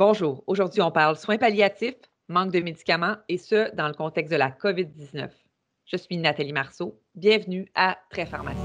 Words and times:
Bonjour. 0.00 0.42
Aujourd'hui, 0.46 0.80
on 0.80 0.90
parle 0.90 1.14
soins 1.14 1.36
palliatifs, 1.36 2.00
manque 2.26 2.52
de 2.52 2.60
médicaments 2.60 3.16
et 3.28 3.36
ce, 3.36 3.70
dans 3.76 3.86
le 3.86 3.92
contexte 3.92 4.32
de 4.32 4.38
la 4.38 4.48
COVID-19. 4.48 5.28
Je 5.84 5.96
suis 5.98 6.16
Nathalie 6.16 6.54
Marceau. 6.54 6.98
Bienvenue 7.14 7.70
à 7.74 7.98
Très 8.08 8.24
Pharmacien. 8.24 8.64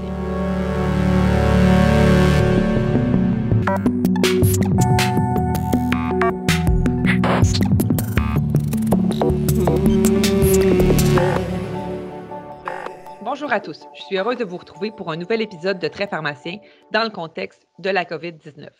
Bonjour 13.20 13.52
à 13.52 13.60
tous. 13.60 13.84
Je 13.94 14.02
suis 14.04 14.16
heureuse 14.16 14.38
de 14.38 14.44
vous 14.44 14.56
retrouver 14.56 14.90
pour 14.90 15.12
un 15.12 15.16
nouvel 15.16 15.42
épisode 15.42 15.78
de 15.78 15.88
Très 15.88 16.06
Pharmacien 16.06 16.60
dans 16.92 17.02
le 17.02 17.10
contexte 17.10 17.66
de 17.78 17.90
la 17.90 18.06
COVID-19. 18.06 18.70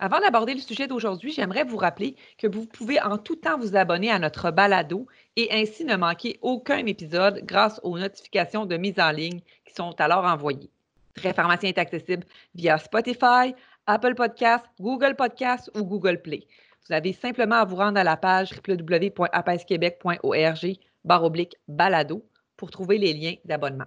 Avant 0.00 0.20
d'aborder 0.20 0.54
le 0.54 0.60
sujet 0.60 0.86
d'aujourd'hui, 0.86 1.32
j'aimerais 1.32 1.64
vous 1.64 1.76
rappeler 1.76 2.14
que 2.38 2.46
vous 2.46 2.66
pouvez 2.66 3.00
en 3.00 3.18
tout 3.18 3.34
temps 3.34 3.58
vous 3.58 3.74
abonner 3.74 4.12
à 4.12 4.20
notre 4.20 4.52
balado 4.52 5.08
et 5.34 5.48
ainsi 5.50 5.84
ne 5.84 5.96
manquer 5.96 6.38
aucun 6.40 6.86
épisode 6.86 7.40
grâce 7.44 7.80
aux 7.82 7.98
notifications 7.98 8.64
de 8.64 8.76
mise 8.76 9.00
en 9.00 9.10
ligne 9.10 9.40
qui 9.64 9.74
sont 9.74 10.00
alors 10.00 10.24
envoyées. 10.24 10.70
Très 11.14 11.34
Pharmacien 11.34 11.70
est 11.70 11.78
accessible 11.78 12.24
via 12.54 12.78
Spotify, 12.78 13.56
Apple 13.86 14.14
Podcasts, 14.14 14.66
Google 14.78 15.16
Podcasts 15.16 15.68
ou 15.74 15.82
Google 15.82 16.22
Play. 16.22 16.46
Vous 16.86 16.94
avez 16.94 17.12
simplement 17.12 17.56
à 17.56 17.64
vous 17.64 17.74
rendre 17.74 17.98
à 17.98 18.04
la 18.04 18.16
page 18.16 18.52
www.apesquebec.org 18.66 20.76
oblique 21.08 21.56
balado 21.66 22.24
pour 22.56 22.70
trouver 22.70 22.98
les 22.98 23.14
liens 23.14 23.34
d'abonnement. 23.44 23.86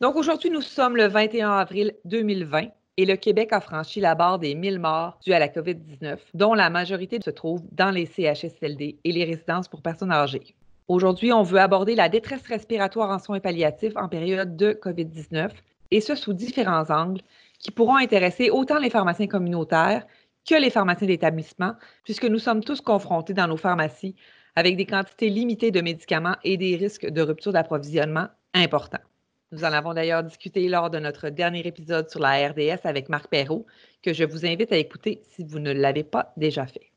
Donc 0.00 0.16
aujourd'hui, 0.16 0.48
nous 0.48 0.62
sommes 0.62 0.96
le 0.96 1.06
21 1.06 1.50
avril 1.50 1.94
2020 2.06 2.68
et 2.96 3.06
le 3.06 3.16
Québec 3.16 3.52
a 3.52 3.60
franchi 3.60 4.00
la 4.00 4.14
barre 4.14 4.38
des 4.38 4.54
1000 4.54 4.78
morts 4.78 5.18
dues 5.24 5.32
à 5.32 5.38
la 5.38 5.48
COVID-19, 5.48 6.18
dont 6.34 6.54
la 6.54 6.70
majorité 6.70 7.18
se 7.24 7.30
trouve 7.30 7.62
dans 7.72 7.90
les 7.90 8.06
CHSLD 8.06 8.98
et 9.02 9.12
les 9.12 9.24
résidences 9.24 9.68
pour 9.68 9.82
personnes 9.82 10.12
âgées. 10.12 10.54
Aujourd'hui, 10.86 11.32
on 11.32 11.42
veut 11.42 11.60
aborder 11.60 11.94
la 11.94 12.08
détresse 12.08 12.46
respiratoire 12.46 13.10
en 13.10 13.18
soins 13.18 13.40
palliatifs 13.40 13.96
en 13.96 14.08
période 14.08 14.56
de 14.56 14.72
COVID-19, 14.72 15.50
et 15.90 16.00
ce 16.00 16.14
sous 16.14 16.32
différents 16.32 16.90
angles 16.90 17.22
qui 17.58 17.70
pourront 17.70 17.96
intéresser 17.96 18.50
autant 18.50 18.78
les 18.78 18.90
pharmaciens 18.90 19.26
communautaires 19.26 20.06
que 20.48 20.54
les 20.54 20.70
pharmaciens 20.70 21.06
d'établissement, 21.06 21.74
puisque 22.04 22.26
nous 22.26 22.38
sommes 22.38 22.62
tous 22.62 22.80
confrontés 22.80 23.32
dans 23.32 23.48
nos 23.48 23.56
pharmacies 23.56 24.14
avec 24.56 24.76
des 24.76 24.86
quantités 24.86 25.30
limitées 25.30 25.70
de 25.70 25.80
médicaments 25.80 26.36
et 26.44 26.56
des 26.56 26.76
risques 26.76 27.06
de 27.06 27.22
rupture 27.22 27.52
d'approvisionnement 27.52 28.28
importants. 28.52 28.98
Nous 29.54 29.62
en 29.62 29.72
avons 29.72 29.94
d'ailleurs 29.94 30.24
discuté 30.24 30.68
lors 30.68 30.90
de 30.90 30.98
notre 30.98 31.28
dernier 31.28 31.64
épisode 31.64 32.10
sur 32.10 32.18
la 32.18 32.48
RDS 32.48 32.80
avec 32.82 33.08
Marc 33.08 33.28
Perrault, 33.28 33.66
que 34.02 34.12
je 34.12 34.24
vous 34.24 34.44
invite 34.44 34.72
à 34.72 34.76
écouter 34.76 35.22
si 35.30 35.44
vous 35.44 35.60
ne 35.60 35.70
l'avez 35.70 36.02
pas 36.02 36.32
déjà 36.36 36.66
fait. 36.66 36.90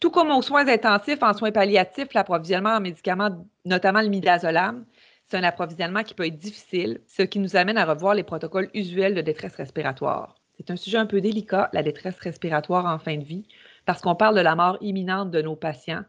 Tout 0.00 0.10
comme 0.10 0.32
aux 0.32 0.42
soins 0.42 0.66
intensifs, 0.66 1.22
en 1.22 1.32
soins 1.32 1.52
palliatifs, 1.52 2.12
l'approvisionnement 2.12 2.70
en 2.70 2.80
médicaments, 2.80 3.46
notamment 3.64 4.02
le 4.02 4.08
midazolam, 4.08 4.84
c'est 5.28 5.36
un 5.36 5.44
approvisionnement 5.44 6.02
qui 6.02 6.14
peut 6.14 6.26
être 6.26 6.40
difficile, 6.40 7.00
ce 7.06 7.22
qui 7.22 7.38
nous 7.38 7.54
amène 7.54 7.78
à 7.78 7.84
revoir 7.84 8.16
les 8.16 8.24
protocoles 8.24 8.68
usuels 8.74 9.14
de 9.14 9.20
détresse 9.20 9.54
respiratoire. 9.54 10.34
C'est 10.56 10.72
un 10.72 10.76
sujet 10.76 10.98
un 10.98 11.06
peu 11.06 11.20
délicat, 11.20 11.70
la 11.72 11.84
détresse 11.84 12.18
respiratoire 12.18 12.84
en 12.84 12.98
fin 12.98 13.16
de 13.16 13.24
vie, 13.24 13.46
parce 13.86 14.00
qu'on 14.00 14.16
parle 14.16 14.34
de 14.34 14.40
la 14.40 14.56
mort 14.56 14.76
imminente 14.80 15.30
de 15.30 15.40
nos 15.40 15.54
patients, 15.54 16.02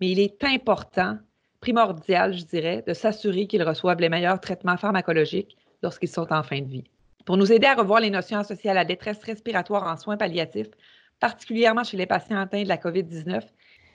mais 0.00 0.08
il 0.08 0.20
est 0.20 0.42
important 0.42 1.18
primordial, 1.66 2.32
je 2.32 2.44
dirais, 2.44 2.84
de 2.86 2.94
s'assurer 2.94 3.48
qu'ils 3.48 3.64
reçoivent 3.64 4.00
les 4.00 4.08
meilleurs 4.08 4.40
traitements 4.40 4.76
pharmacologiques 4.76 5.56
lorsqu'ils 5.82 6.08
sont 6.08 6.32
en 6.32 6.44
fin 6.44 6.60
de 6.60 6.68
vie. 6.68 6.84
Pour 7.24 7.36
nous 7.36 7.50
aider 7.50 7.66
à 7.66 7.74
revoir 7.74 7.98
les 7.98 8.10
notions 8.10 8.38
associées 8.38 8.70
à 8.70 8.74
la 8.74 8.84
détresse 8.84 9.20
respiratoire 9.24 9.82
en 9.92 9.96
soins 9.96 10.16
palliatifs, 10.16 10.70
particulièrement 11.18 11.82
chez 11.82 11.96
les 11.96 12.06
patients 12.06 12.38
atteints 12.38 12.62
de 12.62 12.68
la 12.68 12.76
COVID-19, 12.76 13.42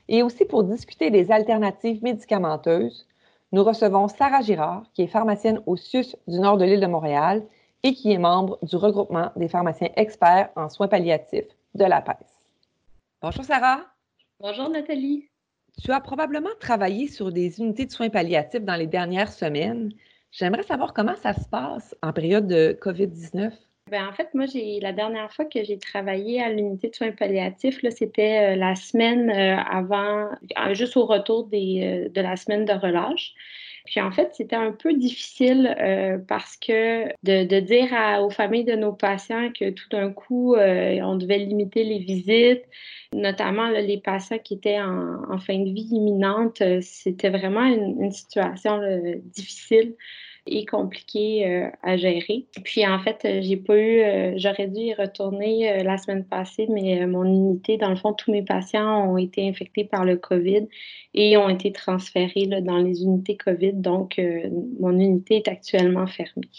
et 0.10 0.22
aussi 0.22 0.44
pour 0.44 0.66
discuter 0.66 1.12
des 1.12 1.32
alternatives 1.32 2.04
médicamenteuses, 2.04 3.08
nous 3.54 3.64
recevons 3.64 4.10
Sarah 4.10 4.42
Girard, 4.42 4.84
qui 4.94 5.04
est 5.04 5.08
pharmacienne 5.08 5.62
au 5.66 5.78
CIUS 5.78 6.18
du 6.28 6.40
nord 6.42 6.58
de 6.58 6.66
l'île 6.66 6.81
de 6.81 6.88
Montréal 6.88 7.42
et 7.84 7.94
qui 7.94 8.12
est 8.12 8.18
membre 8.18 8.60
du 8.64 8.76
regroupement 8.76 9.31
des 9.38 9.48
pharmaciens 9.48 9.92
experts 9.96 10.50
en 10.58 10.68
soins 10.68 10.90
palliatifs 10.90 11.56
de 11.76 11.86
la 11.86 12.02
PES. 12.02 12.18
Bonjour 13.22 13.46
Sarah. 13.46 13.80
Bonjour 14.42 14.68
Nathalie. 14.70 15.31
Tu 15.84 15.92
as 15.92 16.00
probablement 16.00 16.50
travaillé 16.59 17.08
sur 17.08 17.32
des 17.32 17.59
unités 17.59 17.86
de 17.86 17.92
soins 17.92 18.09
palliatifs 18.09 18.64
dans 18.64 18.76
les 18.76 18.88
dernières 18.88 19.32
semaines. 19.32 19.92
J'aimerais 20.32 20.64
savoir 20.64 20.94
comment 20.94 21.16
ça 21.16 21.34
se 21.34 21.48
passe 21.48 21.96
en 22.02 22.14
période 22.14 22.48
de 22.48 22.78
COVID-19. 22.82 23.52
Ben, 23.90 24.08
en 24.08 24.14
fait, 24.14 24.34
moi, 24.34 24.46
la 24.81 24.94
dernière 24.94 25.34
fois 25.34 25.44
que 25.44 25.64
j'ai 25.64 25.78
travaillé 25.78 26.42
à 26.42 26.50
l'unité 26.50 26.90
de 26.90 26.96
soins 26.96 27.12
palliatifs, 27.12 27.80
c'était 27.90 28.54
euh, 28.54 28.56
la 28.56 28.76
semaine 28.76 29.30
euh, 29.30 29.58
avant, 29.58 30.30
euh, 30.58 30.74
juste 30.74 30.96
au 30.96 31.06
retour 31.06 31.48
de 31.48 32.22
la 32.22 32.38
semaine 32.38 32.64
de 32.64 32.72
relâche. 32.72 33.34
Puis 33.86 34.00
en 34.00 34.12
fait, 34.12 34.30
c'était 34.34 34.56
un 34.56 34.72
peu 34.72 34.94
difficile 34.94 35.75
parce 36.28 36.58
que 36.58 37.06
de, 37.24 37.59
dire 37.59 37.90
aux 38.22 38.30
familles 38.30 38.64
de 38.64 38.75
nos 38.75 38.94
patients 38.94 39.52
que 39.58 39.72
tout 39.72 39.90
d'un 39.90 40.12
coup, 40.12 40.56
on 40.56 41.16
devait 41.16 41.40
limiter 41.40 41.84
les 41.84 42.00
visites, 42.00 42.64
notamment 43.14 43.68
les 43.69 43.97
patients 43.97 44.38
qui 44.38 44.56
étaient 44.56 44.80
en, 44.80 45.38
fin 45.40 45.59
de 45.59 45.72
vie 45.74 45.90
imminente, 45.92 46.62
euh, 46.62 46.80
c'était 46.81 47.30
vraiment 47.30 47.64
une, 47.64 48.12
situation 48.12 48.80
difficile 49.25 49.96
et 50.47 50.66
compliquée 50.66 51.47
euh, 51.47 51.69
à 51.84 51.97
gérer. 51.97 52.47
Puis 52.63 52.85
en 52.88 53.00
fait, 53.00 53.22
euh, 53.25 53.40
j'ai 53.41 53.57
pas 53.57 53.78
eu, 53.78 54.40
j'aurais 54.40 54.68
dû 54.68 54.79
y 54.79 54.94
retourner 54.94 55.84
la 55.84 55.97
semaine 55.97 56.25
passée, 56.25 56.68
mais 56.69 57.06
mon 57.06 57.25
unité, 57.25 57.78
dans 57.78 57.90
le 57.90 57.96
fond, 57.96 58.13
tous 58.13 58.31
mes 58.31 58.44
patients 58.44 59.12
ont 59.12 59.18
été 59.18 59.47
infectés 59.47 59.84
par 59.84 60.06
le 60.06 60.18
COVID 60.18 60.68
et 61.13 61.38
ont 61.38 61.50
été 61.50 61.72
transférés 61.72 62.47
dans 62.47 62.78
les 62.78 63.03
unités 63.03 63.38
COVID. 63.38 63.74
Donc, 63.74 64.19
mon 64.80 64.97
unité 65.00 65.38
est 65.38 65.47
actuellement 65.47 66.07
fermée. 66.07 66.50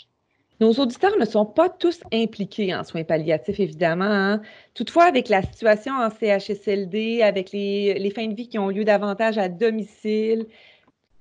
Nos 0.62 0.74
auditeurs 0.74 1.18
ne 1.18 1.24
sont 1.24 1.44
pas 1.44 1.68
tous 1.68 1.98
impliqués 2.12 2.72
en 2.72 2.84
soins 2.84 3.02
palliatifs, 3.02 3.58
évidemment. 3.58 4.04
Hein. 4.04 4.42
Toutefois, 4.74 5.06
avec 5.06 5.28
la 5.28 5.42
situation 5.42 5.92
en 5.92 6.08
CHSLD, 6.08 7.20
avec 7.20 7.50
les, 7.50 8.12
fins 8.14 8.28
de 8.28 8.34
vie 8.34 8.48
qui 8.48 8.60
ont 8.60 8.68
lieu 8.68 8.84
davantage 8.84 9.38
à 9.38 9.48
domicile, 9.48 10.46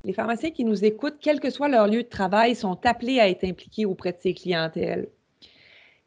les 0.03 0.13
pharmaciens 0.13 0.51
qui 0.51 0.65
nous 0.65 0.83
écoutent, 0.83 1.17
quel 1.21 1.39
que 1.39 1.49
soit 1.49 1.67
leur 1.67 1.87
lieu 1.87 2.03
de 2.03 2.09
travail, 2.09 2.55
sont 2.55 2.85
appelés 2.85 3.19
à 3.19 3.29
être 3.29 3.43
impliqués 3.43 3.85
auprès 3.85 4.11
de 4.11 4.17
ces 4.19 4.33
clientèles. 4.33 5.09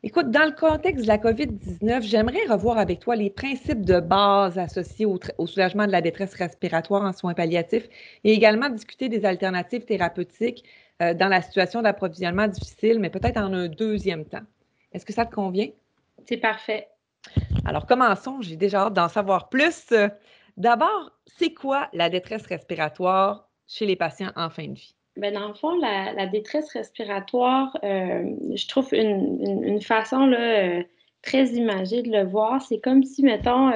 Écoute, 0.03 0.31
dans 0.31 0.45
le 0.45 0.53
contexte 0.53 1.05
de 1.05 1.09
la 1.09 1.17
COVID-19, 1.17 2.03
j'aimerais 2.03 2.45
revoir 2.47 2.77
avec 2.77 3.01
toi 3.01 3.17
les 3.17 3.31
principes 3.31 3.87
de 3.87 4.01
base 4.01 4.59
associés 4.59 5.07
au, 5.07 5.19
au, 5.39 5.47
soulagement 5.47 5.87
de 5.87 5.93
la 5.93 6.03
détresse 6.03 6.35
respiratoire 6.35 7.03
en 7.05 7.15
soins 7.15 7.33
palliatifs 7.33 7.89
et 8.23 8.33
également 8.35 8.69
discuter 8.69 9.09
des 9.09 9.25
alternatives 9.25 9.87
thérapeutiques 9.87 10.63
euh, 11.01 11.15
dans 11.15 11.29
la 11.29 11.41
situation 11.41 11.81
d'approvisionnement 11.81 12.49
difficile, 12.49 12.99
mais 13.01 13.09
peut-être 13.09 13.39
en 13.39 13.53
un 13.55 13.69
deuxième 13.69 14.27
temps. 14.27 14.45
Est-ce 14.93 15.07
que 15.07 15.15
ça 15.15 15.25
te 15.25 15.35
convient? 15.35 15.71
C'est 16.29 16.37
parfait. 16.37 16.89
Alors, 17.65 17.87
commençons. 17.87 18.43
J'ai 18.43 18.57
déjà 18.57 18.83
hâte 18.83 18.93
d'en 18.93 19.09
savoir 19.09 19.49
plus. 19.49 19.93
D'abord, 20.59 21.13
c'est 21.39 21.55
quoi 21.55 21.89
la 21.95 22.11
détresse 22.11 22.47
respiratoire? 22.47 23.49
Chez 23.69 23.87
les 23.87 23.97
patients 23.97 24.33
en 24.37 24.51
fin 24.51 24.69
de 24.69 24.75
vie? 24.75 24.95
Bien, 25.17 25.33
dans 25.33 25.49
le 25.49 25.55
fond, 25.55 25.77
la, 25.79 26.27
détresse 26.27 26.73
respiratoire, 26.73 27.79
euh, 27.85 28.35
je 28.55 28.67
trouve 28.67 28.93
une, 28.93 29.81
façon 29.81 30.27
là, 30.27 30.39
euh, 30.39 30.83
très 31.23 31.47
imagée 31.51 32.03
de 32.03 32.11
le 32.11 32.25
voir. 32.25 32.61
C'est 32.63 32.81
comme 32.81 33.05
si, 33.05 33.23
mettons, 33.23 33.71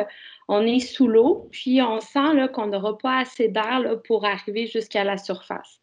on 0.48 0.66
est 0.66 0.80
sous 0.80 1.06
l'eau, 1.06 1.48
puis 1.52 1.80
on 1.82 2.00
sent 2.00 2.48
qu'on 2.52 2.66
n'aura 2.66 2.98
pas 2.98 3.18
assez 3.18 3.48
d'air 3.48 4.00
pour 4.04 4.24
arriver 4.24 4.66
jusqu'à 4.66 5.04
la 5.04 5.16
surface. 5.16 5.80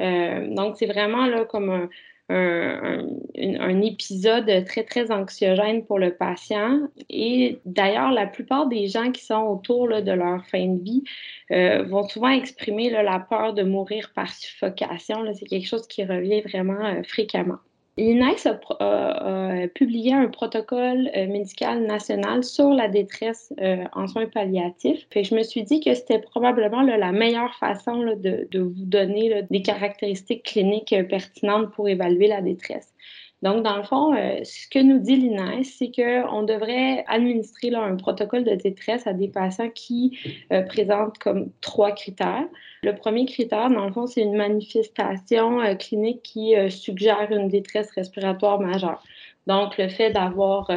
Euh, 0.00 0.48
donc, 0.54 0.76
c'est 0.76 0.86
vraiment 0.86 1.26
là 1.26 1.44
comme 1.44 1.70
un, 1.70 1.88
un, 2.28 3.82
épisode 3.82 4.64
très, 4.64 4.84
très 4.84 5.10
anxiogène 5.10 5.84
pour 5.84 5.98
le 5.98 6.14
patient. 6.14 6.88
Et 7.08 7.60
d'ailleurs, 7.64 8.10
la 8.10 8.26
plupart 8.26 8.66
des 8.66 8.88
gens 8.88 9.12
qui 9.12 9.24
sont 9.24 9.42
autour 9.42 9.88
là, 9.88 10.02
de 10.02 10.12
leur 10.12 10.44
fin 10.46 10.66
de 10.66 10.82
vie 10.82 11.04
euh, 11.52 11.84
vont 11.84 12.08
souvent 12.08 12.30
exprimer 12.30 12.90
là, 12.90 13.02
la 13.02 13.20
peur 13.20 13.54
de 13.54 13.62
mourir 13.62 14.12
par 14.14 14.30
suffocation. 14.32 15.24
C'est 15.34 15.46
quelque 15.46 15.68
chose 15.68 15.86
qui 15.86 16.04
revient 16.04 16.40
vraiment 16.42 16.84
euh, 16.84 17.02
fréquemment. 17.04 17.58
L'INEX 17.98 18.46
a, 18.46 19.66
publié 19.74 20.12
un 20.12 20.28
protocole 20.28 21.10
euh, 21.16 21.26
médical 21.26 21.86
national 21.86 22.44
sur 22.44 22.68
la 22.70 22.88
détresse 22.88 23.54
euh, 23.58 23.84
en 23.94 24.06
soins 24.06 24.26
palliatifs. 24.26 25.06
je 25.14 25.34
me 25.34 25.42
suis 25.42 25.62
dit 25.62 25.80
que 25.80 25.94
c'était 25.94 26.18
probablement 26.18 26.82
la 26.82 27.12
meilleure 27.12 27.54
façon 27.54 28.02
de, 28.16 28.48
vous 28.52 28.84
donner 28.84 29.42
des 29.50 29.62
caractéristiques 29.62 30.42
cliniques 30.42 30.92
euh, 30.92 31.04
pertinentes 31.04 31.72
pour 31.72 31.88
évaluer 31.88 32.28
la 32.28 32.42
détresse. 32.42 32.92
Donc, 33.46 33.62
dans 33.62 33.76
le 33.76 33.84
fond, 33.84 34.12
ce 34.42 34.68
que 34.68 34.80
nous 34.80 34.98
dit 34.98 35.16
l'INES, 35.16 35.62
c'est 35.62 35.92
qu'on 35.92 36.42
devrait 36.42 37.04
administrer 37.06 37.72
un 37.74 37.94
protocole 37.94 38.42
de 38.44 38.56
détresse 38.56 39.06
à 39.06 39.12
des 39.12 39.28
patients 39.28 39.70
qui 39.70 40.18
présentent 40.68 41.18
comme 41.18 41.50
trois 41.60 41.92
critères. 41.92 42.46
Le 42.86 42.94
premier 42.94 43.26
critère, 43.26 43.68
dans 43.68 43.86
le 43.86 43.92
fond, 43.92 44.06
c'est 44.06 44.22
une 44.22 44.36
manifestation 44.36 45.60
euh, 45.60 45.74
clinique 45.74 46.22
qui 46.22 46.54
euh, 46.54 46.70
suggère 46.70 47.32
une 47.32 47.48
détresse 47.48 47.90
respiratoire 47.90 48.60
majeure. 48.60 49.02
Donc, 49.48 49.76
le 49.76 49.88
fait 49.88 50.10
d'avoir 50.12 50.70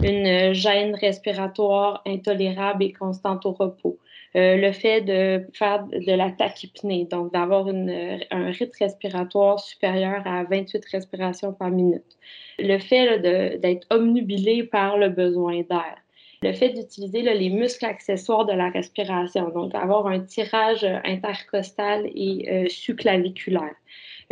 une 0.00 0.52
gêne 0.52 0.94
respiratoire 0.94 2.02
intolérable 2.06 2.84
et 2.84 2.92
constante 2.92 3.46
au 3.46 3.52
repos. 3.52 3.98
Le 4.36 4.70
fait 4.72 5.00
de 5.00 5.46
faire 5.54 5.86
de 5.86 6.12
la 6.12 6.30
tachypnée, 6.30 7.06
donc 7.10 7.32
d'avoir 7.32 7.66
un 7.68 8.50
rythme 8.50 8.76
respiratoire 8.78 9.58
supérieur 9.58 10.22
à 10.26 10.44
28 10.44 10.84
respirations 10.92 11.52
par 11.54 11.70
minute. 11.70 12.18
Le 12.58 12.78
fait 12.78 13.18
d'être 13.18 13.86
omnubilé 13.90 14.62
par 14.62 14.98
le 14.98 15.08
besoin 15.08 15.62
d'air 15.62 15.96
le 16.42 16.52
fait 16.52 16.70
d'utiliser 16.70 17.22
les 17.22 17.50
muscles 17.50 17.86
accessoires 17.86 18.44
de 18.44 18.52
la 18.52 18.68
respiration, 18.70 19.48
donc 19.50 19.74
avoir 19.74 20.06
un 20.06 20.20
tirage 20.20 20.84
intercostal 21.04 22.06
et 22.14 22.48
euh. 22.50 22.68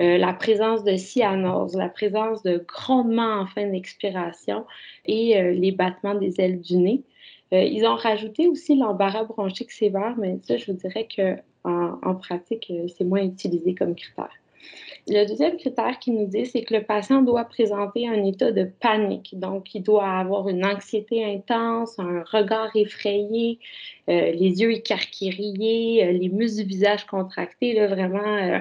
Euh, 0.01 0.19
la 0.19 0.33
présence 0.33 0.83
de 0.83 0.97
cyanose, 0.97 1.77
la 1.77 1.89
présence 1.89 2.43
de 2.43 2.65
grondements 2.67 3.41
en 3.41 3.47
fin 3.47 3.67
d'expiration 3.67 4.67
et 5.07 5.39
euh, 5.39 5.53
les 5.53 5.71
battements 5.71 6.17
des 6.17 6.41
ailes 6.41 6.61
du 6.61 6.77
nez. 6.77 7.03
Ils 7.63 7.87
ont 7.87 7.97
rajouté 7.97 8.49
aussi 8.49 8.77
l'embarras 8.77 9.25
bronchique 9.25 9.73
sévère, 9.73 10.15
mais 10.19 10.39
ça, 10.43 10.57
je 10.57 10.67
vous 10.71 10.79
dirais 10.79 11.07
qu'en 11.15 11.99
en 12.03 12.15
pratique, 12.15 12.73
c'est 12.89 13.05
moins 13.05 13.23
utilisé 13.23 13.75
comme 13.75 13.95
critère. 13.95 14.31
Le 15.07 15.27
deuxième 15.27 15.59
critère 15.59 15.99
qui 15.99 16.13
nous 16.13 16.27
dit, 16.27 16.47
c'est 16.47 16.63
que 16.63 16.75
le 16.75 16.83
patient 16.83 17.21
doit 17.21 17.45
présenter 17.45 18.09
un 18.09 18.25
état 18.25 18.53
de 18.53 18.65
panique. 18.65 19.39
Donc, 19.39 19.75
il 19.75 19.83
doit 19.83 20.09
avoir 20.09 20.49
une 20.49 20.65
anxiété 20.65 21.23
intense, 21.23 21.99
un 21.99 22.25
regard 22.33 22.75
effrayé, 22.75 23.59
euh, 24.09 24.33
les 24.33 24.63
yeux 24.63 24.73
écarquillés, 24.73 26.07
euh, 26.07 26.13
les 26.13 26.31
muscles 26.31 26.63
du 26.63 26.69
visage 26.69 27.05
contractés, 27.05 27.75
là, 27.75 27.87
vraiment 27.87 28.25
euh, 28.25 28.59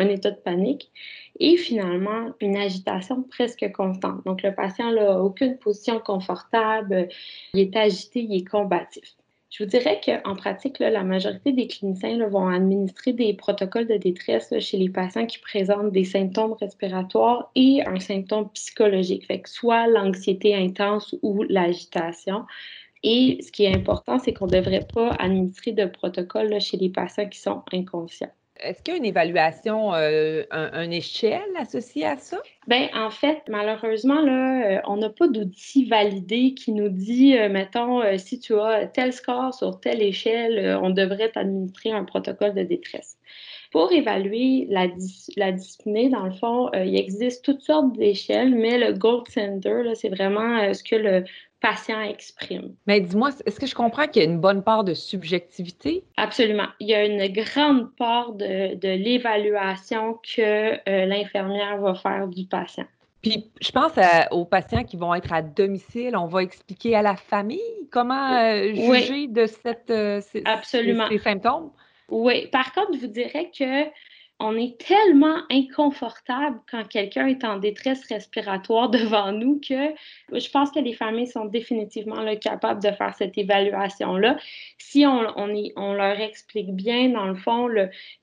un 0.00 0.08
état 0.08 0.30
de 0.30 0.36
panique. 0.36 0.90
Et 1.38 1.56
finalement, 1.56 2.32
une 2.40 2.56
agitation 2.56 3.22
presque 3.22 3.70
constante. 3.72 4.24
Donc, 4.26 4.42
le 4.42 4.54
patient 4.54 4.92
n'a 4.92 5.22
aucune 5.22 5.56
position 5.58 6.00
confortable, 6.00 7.08
il 7.54 7.60
est 7.60 7.76
agité, 7.76 8.20
il 8.20 8.36
est 8.36 8.44
combatif. 8.44 9.14
Je 9.50 9.64
vous 9.64 9.70
dirais 9.70 10.00
qu'en 10.04 10.36
pratique, 10.36 10.78
la 10.78 11.02
majorité 11.02 11.52
des 11.52 11.66
cliniciens 11.66 12.24
vont 12.28 12.46
administrer 12.46 13.12
des 13.12 13.34
protocoles 13.34 13.88
de 13.88 13.96
détresse 13.96 14.54
chez 14.60 14.76
les 14.76 14.88
patients 14.88 15.26
qui 15.26 15.40
présentent 15.40 15.90
des 15.90 16.04
symptômes 16.04 16.52
respiratoires 16.52 17.50
et 17.56 17.82
un 17.84 17.98
symptôme 17.98 18.48
psychologique, 18.50 19.26
soit 19.48 19.88
l'anxiété 19.88 20.54
intense 20.54 21.16
ou 21.22 21.42
l'agitation. 21.48 22.44
Et 23.02 23.38
ce 23.42 23.50
qui 23.50 23.64
est 23.64 23.74
important, 23.74 24.20
c'est 24.20 24.32
qu'on 24.32 24.46
ne 24.46 24.52
devrait 24.52 24.86
pas 24.94 25.10
administrer 25.18 25.72
de 25.72 25.86
protocole 25.86 26.60
chez 26.60 26.76
les 26.76 26.90
patients 26.90 27.28
qui 27.28 27.40
sont 27.40 27.62
inconscients. 27.72 28.30
Est-ce 28.62 28.82
qu'il 28.82 28.92
y 28.92 28.96
a 28.96 28.98
une 28.98 29.04
évaluation, 29.04 29.94
euh, 29.94 30.44
un, 30.50 30.90
échelle 30.90 31.50
associée 31.58 32.06
à 32.06 32.16
ça? 32.16 32.38
Bien, 32.66 32.88
en 32.94 33.10
fait, 33.10 33.42
malheureusement, 33.48 34.20
là, 34.20 34.76
euh, 34.76 34.80
on 34.86 34.96
n'a 34.96 35.10
pas 35.10 35.28
d'outil 35.28 35.86
validé 35.86 36.54
qui 36.54 36.72
nous 36.72 36.88
dit, 36.88 37.36
euh, 37.36 37.48
mettons, 37.48 38.02
si 38.18 38.38
tu 38.38 38.54
as 38.54 38.86
tel 38.86 39.12
score 39.12 39.54
sur 39.54 39.80
telle 39.80 40.02
échelle, 40.02 40.78
on 40.82 40.90
devrait 40.90 41.30
t'administrer 41.30 41.92
un 41.92 42.04
protocole 42.04 42.54
de 42.54 42.62
détresse. 42.62 43.18
Pour 43.70 43.92
évaluer 43.92 44.66
la, 44.68 44.86
la 45.36 45.52
dyspnée, 45.52 46.08
dans 46.08 46.24
le 46.24 46.32
fond, 46.32 46.70
il 46.74 46.96
existe 46.96 47.44
toutes 47.44 47.62
sortes 47.62 47.92
d'échelles, 47.92 48.54
mais 48.54 48.78
le 48.78 48.92
gold 48.92 49.28
standard, 49.28 49.84
c'est 49.94 50.08
vraiment 50.08 50.74
ce 50.74 50.82
que 50.82 50.96
le 50.96 51.24
patient 51.60 52.00
exprime. 52.00 52.74
Mais 52.86 53.00
dis-moi, 53.00 53.30
est-ce 53.46 53.60
que 53.60 53.66
je 53.66 53.74
comprends 53.74 54.06
qu'il 54.06 54.22
y 54.22 54.26
a 54.26 54.28
une 54.28 54.40
bonne 54.40 54.62
part 54.62 54.84
de 54.84 54.94
subjectivité? 54.94 56.04
Absolument. 56.16 56.68
Il 56.80 56.88
y 56.88 56.94
a 56.94 57.04
une 57.04 57.26
grande 57.32 57.94
part 57.96 58.32
de, 58.32 58.78
l'évaluation 58.82 60.14
que 60.14 60.72
euh, 60.88 61.06
l'infirmière 61.06 61.78
va 61.78 61.94
faire 61.94 62.26
du 62.28 62.46
patient. 62.46 62.86
Puis, 63.22 63.50
je 63.60 63.70
pense 63.70 63.92
aux 64.30 64.46
patients 64.46 64.82
qui 64.82 64.96
vont 64.96 65.14
être 65.14 65.32
à 65.32 65.42
domicile. 65.42 66.16
On 66.16 66.26
va 66.26 66.42
expliquer 66.42 66.96
à 66.96 67.02
la 67.02 67.16
famille 67.16 67.60
comment 67.90 68.32
euh, 68.32 68.72
juger 68.72 69.26
de 69.26 69.44
cette, 69.44 69.90
euh, 69.90 70.22
Absolument. 70.46 71.06
ces 71.10 71.18
symptômes? 71.18 71.70
Oui. 72.10 72.48
Par 72.48 72.72
contre, 72.72 72.94
je 72.94 72.98
vous 73.00 73.06
dirais 73.06 73.50
que 73.56 73.84
on 74.40 74.56
est 74.56 74.78
tellement 74.78 75.36
inconfortable 75.50 76.58
quand 76.70 76.88
quelqu'un 76.88 77.26
est 77.26 77.44
en 77.44 77.58
détresse 77.58 78.02
respiratoire 78.08 78.88
devant 78.90 79.32
nous 79.32 79.60
que 79.60 79.94
je 80.32 80.50
pense 80.50 80.70
que 80.70 80.80
les 80.80 80.94
familles 80.94 81.26
sont 81.26 81.44
définitivement 81.44 82.24
capables 82.36 82.82
de 82.82 82.90
faire 82.90 83.14
cette 83.14 83.36
évaluation-là. 83.36 84.38
Si 84.78 85.04
on, 85.06 85.26
on, 85.36 85.92
leur 85.92 86.18
explique 86.20 86.74
bien, 86.74 87.10
dans 87.10 87.26
le 87.26 87.34
fond, 87.34 87.68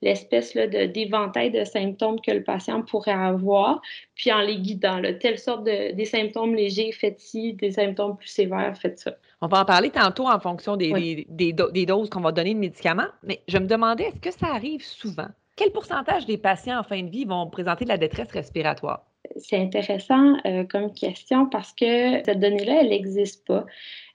l'espèce 0.02 0.56
d'éventail 0.56 1.52
de, 1.52 1.64
symptômes 1.64 2.20
que 2.20 2.32
le 2.32 2.44
patient 2.44 2.82
pourrait 2.82 3.12
avoir, 3.12 3.82
puis 4.16 4.32
en 4.32 4.42
les 4.42 4.58
guidant, 4.58 4.98
là, 4.98 5.14
telle 5.14 5.38
sorte 5.38 5.64
de 5.66 5.92
des 5.92 6.06
symptômes 6.06 6.56
légers, 6.56 6.92
faites 6.92 7.20
ci, 7.20 7.54
des 7.54 7.72
symptômes 7.72 8.18
plus 8.18 8.28
sévères, 8.28 8.76
faites 8.78 9.00
ça. 9.00 9.12
On 9.42 9.48
va 9.48 9.62
en 9.62 9.66
parler 9.66 9.92
tantôt 9.92 10.28
en 10.28 10.40
fonction 10.40 10.76
des, 10.78 11.28
des 11.30 11.86
doses 11.86 12.10
qu'on 12.10 12.22
va 12.22 12.32
donner 12.32 12.56
de 12.56 12.60
médicaments, 12.60 13.08
mais 13.22 13.42
je 13.48 13.60
me 13.60 13.68
demandais, 13.68 14.06
est-ce 14.06 14.20
que 14.20 14.32
ça 14.32 14.48
arrive 14.48 14.84
souvent? 14.84 15.28
Quel 15.58 15.72
pourcentage 15.72 16.28
des 16.28 16.38
patients 16.38 16.80
en 16.80 16.84
fin 16.84 17.02
de 17.02 17.10
vie 17.10 17.26
vont 17.26 17.50
présenter 17.50 17.84
de 17.84 17.90
la 17.90 17.98
détresse 17.98 18.32
respiratoire? 18.32 19.08
C'est 19.38 19.58
intéressant 19.58 20.38
euh, 20.46 20.64
comme 20.64 20.94
question 20.94 21.48
parce 21.48 21.74
que 21.74 22.24
cette 22.24 22.40
donnée-là, 22.40 22.82
elle 22.82 22.90
n'existe 22.90 23.46
pas. 23.46 23.66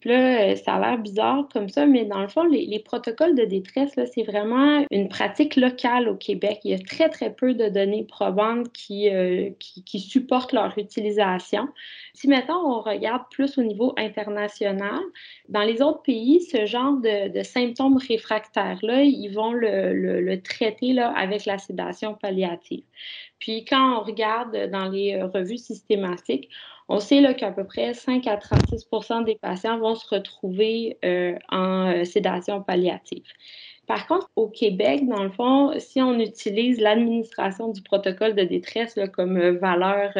Euh, 0.06 0.56
ça 0.56 0.74
a 0.74 0.80
l'air 0.80 0.98
bizarre 0.98 1.48
comme 1.52 1.68
ça, 1.68 1.86
mais 1.86 2.04
dans 2.04 2.20
le 2.20 2.28
fond, 2.28 2.44
les, 2.44 2.78
protocoles 2.80 3.34
de 3.36 3.44
détresse, 3.44 3.92
c'est 4.12 4.24
vraiment 4.24 4.84
une 4.90 5.08
pratique 5.08 5.56
locale 5.56 6.08
au 6.08 6.16
Québec. 6.16 6.60
Il 6.64 6.72
y 6.72 6.74
a 6.74 6.78
très, 6.78 7.08
très 7.08 7.32
peu 7.32 7.54
de 7.54 7.68
données 7.68 8.04
probantes 8.04 8.72
qui, 8.72 9.08
euh, 9.08 9.50
qui, 9.58 10.00
supportent 10.00 10.52
leur 10.52 10.76
utilisation. 10.76 11.68
Si 12.14 12.28
maintenant 12.28 12.62
on 12.66 12.80
regarde 12.80 13.22
plus 13.30 13.58
au 13.58 13.62
niveau 13.62 13.94
international, 13.96 15.00
dans 15.48 15.62
les 15.62 15.80
autres 15.80 16.02
pays, 16.02 16.40
ce 16.40 16.66
genre 16.66 16.94
de, 16.94 17.42
symptômes 17.42 17.96
réfractaires-là, 17.96 19.02
ils 19.02 19.28
vont 19.28 19.52
le, 19.52 20.36
traiter 20.42 20.92
là, 20.92 21.12
avec 21.16 21.46
la 21.46 21.58
sédation 21.58 22.14
palliative. 22.14 22.84
Puis 23.38 23.64
quand 23.64 23.98
on 23.98 24.04
regarde 24.04 24.70
dans 24.70 24.88
les 24.88 25.22
revues 25.22 25.58
systématiques, 25.58 26.48
on 26.88 27.00
sait 27.00 27.34
qu'à 27.34 27.52
peu 27.52 27.64
près 27.64 27.94
5 27.94 28.26
à 28.26 28.36
36% 28.36 29.24
des 29.24 29.36
patients 29.36 29.78
vont 29.78 29.94
se 29.94 30.06
retrouver 30.08 30.98
euh, 31.04 31.36
en 31.50 31.90
euh, 31.90 32.04
sédation 32.04 32.62
palliative. 32.62 33.24
Par 33.86 34.06
contre, 34.06 34.30
au 34.36 34.48
Québec, 34.48 35.06
dans 35.06 35.22
le 35.22 35.30
fond, 35.30 35.72
si 35.78 36.00
on 36.00 36.18
utilise 36.18 36.80
l'administration 36.80 37.68
du 37.68 37.82
protocole 37.82 38.34
de 38.34 38.44
détresse 38.44 38.98
comme 39.12 39.38
valeur 39.58 40.12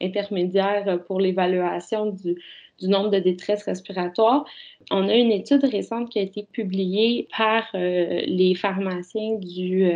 intermédiaire 0.00 1.02
pour 1.06 1.18
l'évaluation 1.18 2.06
du, 2.06 2.36
nombre 2.82 3.10
de 3.10 3.18
détresse 3.18 3.64
respiratoires, 3.64 4.44
on 4.90 5.08
a 5.08 5.14
une 5.14 5.32
étude 5.32 5.64
récente 5.64 6.10
qui 6.10 6.18
a 6.18 6.22
été 6.22 6.46
publiée 6.52 7.26
par 7.36 7.64
les 7.72 8.54
pharmaciens 8.54 9.36
du, 9.36 9.90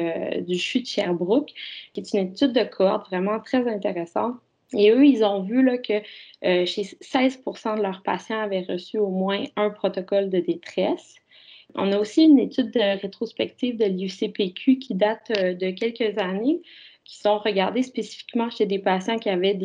du 0.47 0.59
CHU 0.59 0.81
de 0.81 0.87
Sherbrooke, 0.87 1.53
qui 1.93 2.01
est 2.01 2.13
une 2.15 2.31
étude 2.31 2.53
de 2.55 2.65
cohorte 2.65 3.09
vraiment 3.09 3.41
très 3.41 3.69
intéressante 3.69 4.37
et 4.75 4.91
eux, 4.91 5.05
ils 5.05 5.25
ont 5.25 5.43
vu 5.43 5.63
là, 5.63 5.79
que 5.79 5.95
euh, 6.45 6.67
chez 6.67 6.83
16% 6.83 7.77
de 7.77 7.83
leurs 7.83 8.03
patients 8.03 8.41
avaient 8.41 8.65
reçu 8.69 8.99
au 8.99 9.09
moins 9.09 9.45
un 9.57 9.71
protocole 9.71 10.31
de 10.31 10.41
détresse. 10.41 11.17
On 11.75 11.91
a 11.93 11.99
aussi 11.99 12.25
une 12.25 12.39
étude 12.39 12.71
de 12.71 13.01
rétrospective 13.01 13.79
de 13.79 13.87
l'UCPQ 13.87 14.79
qui 14.79 14.95
date 14.95 15.33
euh, 15.37 15.55
de 15.55 15.71
quelques 15.71 16.19
années, 16.19 16.61
qui 17.05 17.19
sont 17.19 17.39
regardées 17.39 17.83
spécifiquement 17.83 18.51
chez 18.51 18.67
des 18.67 18.79
patients 18.79 19.19
qui 19.19 19.29
avaient 19.29 19.59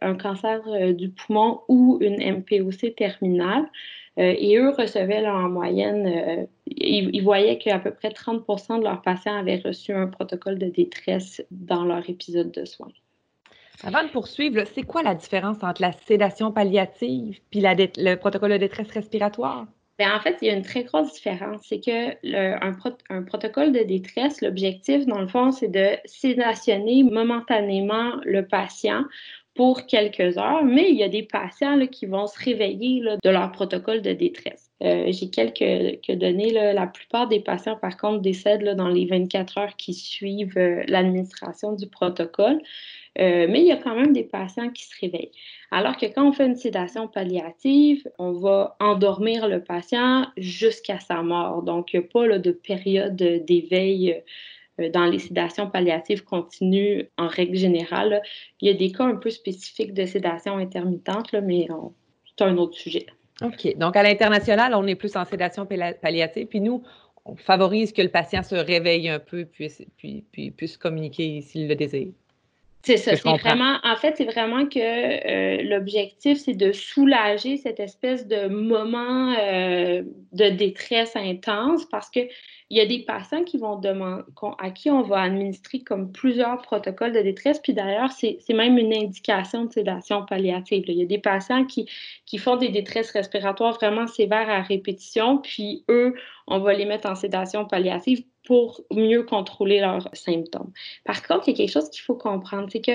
un 0.00 0.14
cancer 0.14 0.60
euh, 0.68 0.92
du 0.92 1.10
poumon 1.10 1.60
ou 1.68 1.98
une 2.00 2.18
MPOC 2.20 2.94
terminale. 2.96 3.66
et 4.16 4.56
eux 4.56 4.70
recevaient 4.70 5.24
en 5.28 5.48
moyenne, 5.48 6.48
ils, 6.66 7.22
voyaient 7.22 7.58
qu'à 7.58 7.78
peu 7.78 7.92
près 7.92 8.08
30% 8.08 8.78
de 8.78 8.84
leurs 8.84 9.02
patients 9.02 9.36
avaient 9.36 9.62
reçu 9.64 9.92
un 9.92 10.08
protocole 10.08 10.58
de 10.58 10.66
détresse 10.66 11.40
dans 11.52 11.84
leur 11.84 12.08
épisode 12.10 12.50
de 12.50 12.64
soins. 12.64 12.92
Avant 13.84 14.02
de 14.02 14.08
poursuivre, 14.08 14.62
c'est 14.74 14.82
quoi 14.82 15.02
la 15.02 15.14
différence 15.14 15.62
entre 15.62 15.82
la 15.82 15.92
sédation 15.92 16.50
palliative 16.52 17.38
puis 17.50 17.60
le 17.62 18.14
protocole 18.16 18.52
de 18.52 18.56
détresse 18.56 18.90
respiratoire? 18.90 19.66
Bien, 19.98 20.14
en 20.16 20.20
fait, 20.20 20.38
il 20.40 20.46
y 20.46 20.50
a 20.50 20.54
une 20.54 20.62
très 20.62 20.84
grosse 20.84 21.12
différence. 21.12 21.60
C'est 21.64 21.80
que 21.80 22.14
un, 23.10 23.22
protocole 23.24 23.72
de 23.72 23.82
détresse, 23.82 24.40
l'objectif, 24.42 25.06
dans 25.06 25.20
le 25.20 25.26
fond, 25.26 25.50
c'est 25.50 25.68
de 25.68 25.96
sédationner 26.04 27.02
momentanément 27.02 28.12
le 28.24 28.46
patient 28.46 29.02
pour 29.58 29.86
quelques 29.86 30.38
heures, 30.38 30.64
mais 30.64 30.88
il 30.88 30.94
y 30.94 31.02
a 31.02 31.08
des 31.08 31.24
patients 31.24 31.84
qui 31.88 32.06
vont 32.06 32.28
se 32.28 32.38
réveiller 32.38 33.02
de 33.24 33.28
leur 33.28 33.50
protocole 33.50 34.02
de 34.02 34.12
détresse. 34.12 34.70
Euh, 34.84 35.06
j'ai 35.08 35.30
quelques, 35.30 36.12
données. 36.12 36.52
La 36.52 36.86
plupart 36.86 37.26
des 37.26 37.40
patients, 37.40 37.74
par 37.74 37.96
contre, 37.96 38.20
décèdent 38.20 38.76
dans 38.76 38.86
les 38.86 39.06
24 39.06 39.58
heures 39.58 39.76
qui 39.76 39.94
suivent 39.94 40.56
euh, 40.56 40.84
l'administration 40.86 41.72
du 41.72 41.88
protocole. 41.88 42.60
Euh, 43.18 43.48
mais 43.50 43.62
il 43.62 43.66
y 43.66 43.72
a 43.72 43.76
quand 43.76 43.96
même 43.96 44.12
des 44.12 44.22
patients 44.22 44.70
qui 44.70 44.84
se 44.84 44.94
réveillent. 45.00 45.32
Alors 45.72 45.96
que 45.96 46.06
quand 46.06 46.28
on 46.28 46.32
fait 46.32 46.46
une 46.46 46.54
sédation 46.54 47.08
palliative, 47.08 48.08
on 48.20 48.30
va 48.30 48.76
endormir 48.78 49.48
le 49.48 49.64
patient 49.64 50.28
jusqu'à 50.36 51.00
sa 51.00 51.20
mort. 51.24 51.64
Donc, 51.64 51.92
il 51.92 51.98
n'y 51.98 52.06
a 52.06 52.08
pas 52.08 52.38
de 52.38 52.52
période 52.52 53.16
d'éveil 53.16 54.22
dans 54.92 55.06
les 55.06 55.18
sédations 55.18 55.68
palliatives 55.68 56.24
continues 56.24 57.08
en 57.16 57.28
règle 57.28 57.56
générale. 57.56 58.22
Il 58.60 58.68
y 58.68 58.70
a 58.70 58.74
des 58.74 58.92
cas 58.92 59.04
un 59.04 59.16
peu 59.16 59.30
spécifiques 59.30 59.94
de 59.94 60.06
sédation 60.06 60.56
intermittente, 60.56 61.32
mais 61.32 61.68
c'est 62.26 62.44
un 62.44 62.56
autre 62.56 62.76
sujet. 62.76 63.06
OK. 63.42 63.76
Donc, 63.76 63.96
à 63.96 64.02
l'international, 64.02 64.74
on 64.74 64.86
est 64.86 64.94
plus 64.94 65.16
en 65.16 65.24
sédation 65.24 65.66
palliative, 65.66 66.46
puis 66.46 66.60
nous, 66.60 66.82
on 67.24 67.36
favorise 67.36 67.92
que 67.92 68.02
le 68.02 68.08
patient 68.08 68.42
se 68.42 68.54
réveille 68.54 69.08
un 69.08 69.18
peu, 69.18 69.44
puis, 69.44 69.70
puis 70.32 70.50
puisse 70.50 70.76
communiquer 70.76 71.40
s'il 71.42 71.68
le 71.68 71.74
désire. 71.74 72.12
C'est 72.82 72.96
ça, 72.96 73.16
c'est 73.16 73.36
vraiment, 73.38 73.78
en 73.82 73.96
fait, 73.96 74.16
c'est 74.16 74.24
vraiment 74.24 74.64
que 74.66 74.78
euh, 74.78 75.62
l'objectif, 75.62 76.38
c'est 76.38 76.54
de 76.54 76.72
soulager 76.72 77.56
cette 77.56 77.80
espèce 77.80 78.26
de 78.26 78.48
moment 78.48 79.34
euh, 79.38 80.02
de 80.32 80.48
détresse 80.50 81.16
intense 81.16 81.84
parce 81.86 82.08
que 82.08 82.20
il 82.70 82.76
y 82.76 82.80
a 82.80 82.86
des 82.86 83.00
patients 83.00 83.44
qui 83.44 83.56
vont 83.56 83.78
demander, 83.78 84.24
à 84.58 84.70
qui 84.70 84.90
on 84.90 85.02
va 85.02 85.22
administrer 85.22 85.80
comme 85.80 86.12
plusieurs 86.12 86.60
protocoles 86.60 87.12
de 87.12 87.20
détresse, 87.20 87.58
puis 87.60 87.72
d'ailleurs, 87.72 88.12
c'est 88.12 88.38
même 88.50 88.76
une 88.76 88.92
indication 88.92 89.64
de 89.64 89.72
sédation 89.72 90.26
palliative. 90.26 90.84
Il 90.86 90.98
y 90.98 91.02
a 91.02 91.06
des 91.06 91.18
patients 91.18 91.64
qui, 91.64 91.88
qui 92.26 92.36
font 92.36 92.56
des 92.56 92.68
détresses 92.68 93.10
respiratoires 93.10 93.72
vraiment 93.74 94.06
sévères 94.06 94.50
à 94.50 94.60
répétition, 94.60 95.38
puis 95.38 95.84
eux, 95.88 96.14
on 96.46 96.58
va 96.58 96.74
les 96.74 96.84
mettre 96.84 97.08
en 97.08 97.14
sédation 97.14 97.64
palliative 97.64 98.22
pour 98.48 98.80
mieux 98.90 99.24
contrôler 99.24 99.78
leurs 99.78 100.08
symptômes. 100.14 100.72
Par 101.04 101.22
contre, 101.22 101.48
il 101.48 101.50
y 101.50 101.54
a 101.54 101.56
quelque 101.58 101.70
chose 101.70 101.90
qu'il 101.90 102.00
faut 102.00 102.14
comprendre, 102.14 102.66
c'est 102.72 102.80
que 102.80 102.92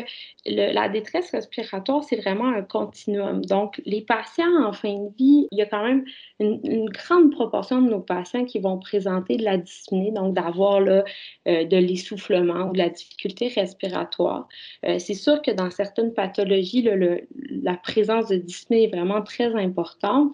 la 0.48 0.90
détresse 0.90 1.30
respiratoire, 1.30 2.04
c'est 2.04 2.16
vraiment 2.16 2.48
un 2.48 2.64
continuum. 2.64 3.46
Donc, 3.46 3.80
les 3.86 4.02
patients 4.02 4.66
en 4.66 4.74
fin 4.74 4.96
de 4.96 5.16
vie, 5.16 5.48
il 5.52 5.60
y 5.60 5.62
a 5.62 5.68
quand 5.68 5.86
même 5.86 6.06
une, 6.40 6.90
grande 6.90 7.32
proportion 7.32 7.84
de 7.84 7.90
nos 7.92 8.00
patients 8.00 8.46
qui 8.46 8.58
vont 8.58 8.80
présenter 8.80 9.38
de 9.38 9.44
la 9.44 9.58
dyspnée, 9.58 10.12
donc 10.12 10.34
d'avoir 10.34 10.78
euh, 10.78 11.04
de 11.46 11.78
l'essoufflement 11.78 12.70
ou 12.70 12.74
de 12.74 12.80
la 12.80 12.90
difficulté 12.90 13.50
respiratoire. 13.50 14.48
Euh, 14.88 14.98
c'est 14.98 15.14
sûr 15.14 15.44
que 15.44 15.52
dans 15.52 15.70
certaines 15.70 16.16
pathologies, 16.16 16.82
la 16.82 17.76
présence 17.76 18.28
de 18.30 18.38
dyspnée 18.38 18.86
est 18.86 18.96
vraiment 18.96 19.22
très 19.22 19.54
importante 19.54 20.34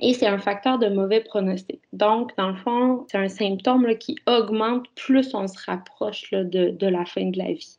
et 0.00 0.14
c'est 0.14 0.26
un 0.26 0.38
facteur 0.38 0.78
de 0.78 0.88
mauvais 0.88 1.20
pronostic. 1.20 1.80
Donc, 1.92 2.36
dans 2.36 2.50
le 2.50 2.56
fond, 2.56 3.04
c'est 3.10 3.18
un 3.18 3.28
symptôme 3.28 3.96
qui 3.98 4.16
augmente 4.26 4.86
plus 4.94 5.34
on 5.34 5.46
se 5.48 5.58
rapproche 5.66 6.30
de, 6.30 6.86
la 6.86 7.04
fin 7.04 7.30
de 7.30 7.38
la 7.38 7.52
vie. 7.52 7.78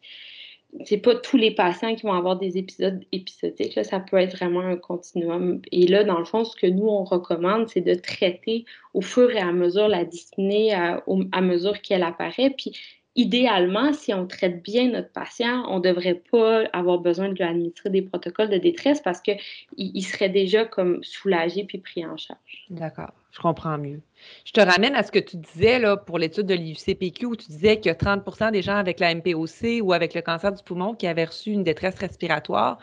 C'est 0.83 0.97
pas 0.97 1.15
tous 1.15 1.37
les 1.37 1.51
patients 1.51 1.95
qui 1.95 2.05
vont 2.05 2.13
avoir 2.13 2.37
des 2.37 2.57
épisodes 2.57 3.03
épisodiques. 3.11 3.83
Ça 3.83 3.99
peut 3.99 4.17
être 4.17 4.35
vraiment 4.35 4.59
un 4.59 4.75
continuum. 4.75 5.61
Et 5.71 5.87
là, 5.87 6.03
dans 6.03 6.19
le 6.19 6.25
fond, 6.25 6.43
ce 6.43 6.55
que 6.55 6.67
nous, 6.67 6.87
on 6.87 7.03
recommande, 7.03 7.69
c'est 7.69 7.81
de 7.81 7.95
traiter 7.95 8.65
au 8.93 9.01
fur 9.01 9.31
et 9.31 9.39
à 9.39 9.51
mesure 9.51 9.87
la 9.87 10.05
dyspnée, 10.05 10.73
à, 10.73 11.03
à 11.31 11.41
mesure 11.41 11.81
qu'elle 11.81 12.03
apparaît. 12.03 12.51
Puis 12.51 12.73
idéalement, 13.19 13.91
si 13.91 14.13
on 14.13 14.25
traite 14.25 14.63
bien 14.63 14.89
notre 14.91 15.11
patient, 15.11 15.65
on 15.67 15.79
ne 15.79 15.83
devrait 15.83 16.21
pas 16.31 16.63
avoir 16.71 16.99
besoin 16.99 17.27
de 17.27 17.33
lui 17.33 17.43
administrer 17.43 17.89
des 17.89 18.01
protocoles 18.01 18.49
de 18.49 18.57
détresse 18.57 19.01
parce 19.01 19.19
qu'il 19.19 19.37
il 19.75 20.03
serait 20.03 20.29
déjà 20.29 20.63
comme 20.63 21.03
soulagé 21.03 21.65
puis 21.65 21.79
pris 21.79 22.05
en 22.05 22.15
charge. 22.15 22.65
D'accord, 22.69 23.11
je 23.31 23.39
comprends 23.39 23.77
mieux. 23.77 23.99
Je 24.45 24.53
te 24.53 24.61
ramène 24.61 24.95
à 24.95 25.03
ce 25.03 25.11
que 25.11 25.19
tu 25.19 25.35
disais 25.35 25.79
là, 25.79 25.97
pour 25.97 26.17
l'étude 26.17 26.45
de 26.45 26.53
l'IUCPQ 26.53 27.25
où 27.25 27.35
tu 27.35 27.47
disais 27.47 27.81
que 27.81 27.89
30% 27.89 28.53
des 28.53 28.61
gens 28.61 28.77
avec 28.77 29.01
la 29.01 29.13
MPOC 29.13 29.81
ou 29.81 29.91
avec 29.91 30.13
le 30.13 30.21
cancer 30.21 30.53
du 30.53 30.63
poumon 30.63 30.95
qui 30.95 31.05
avaient 31.05 31.25
reçu 31.25 31.51
une 31.51 31.65
détresse 31.65 31.95
respiratoire. 31.95 32.79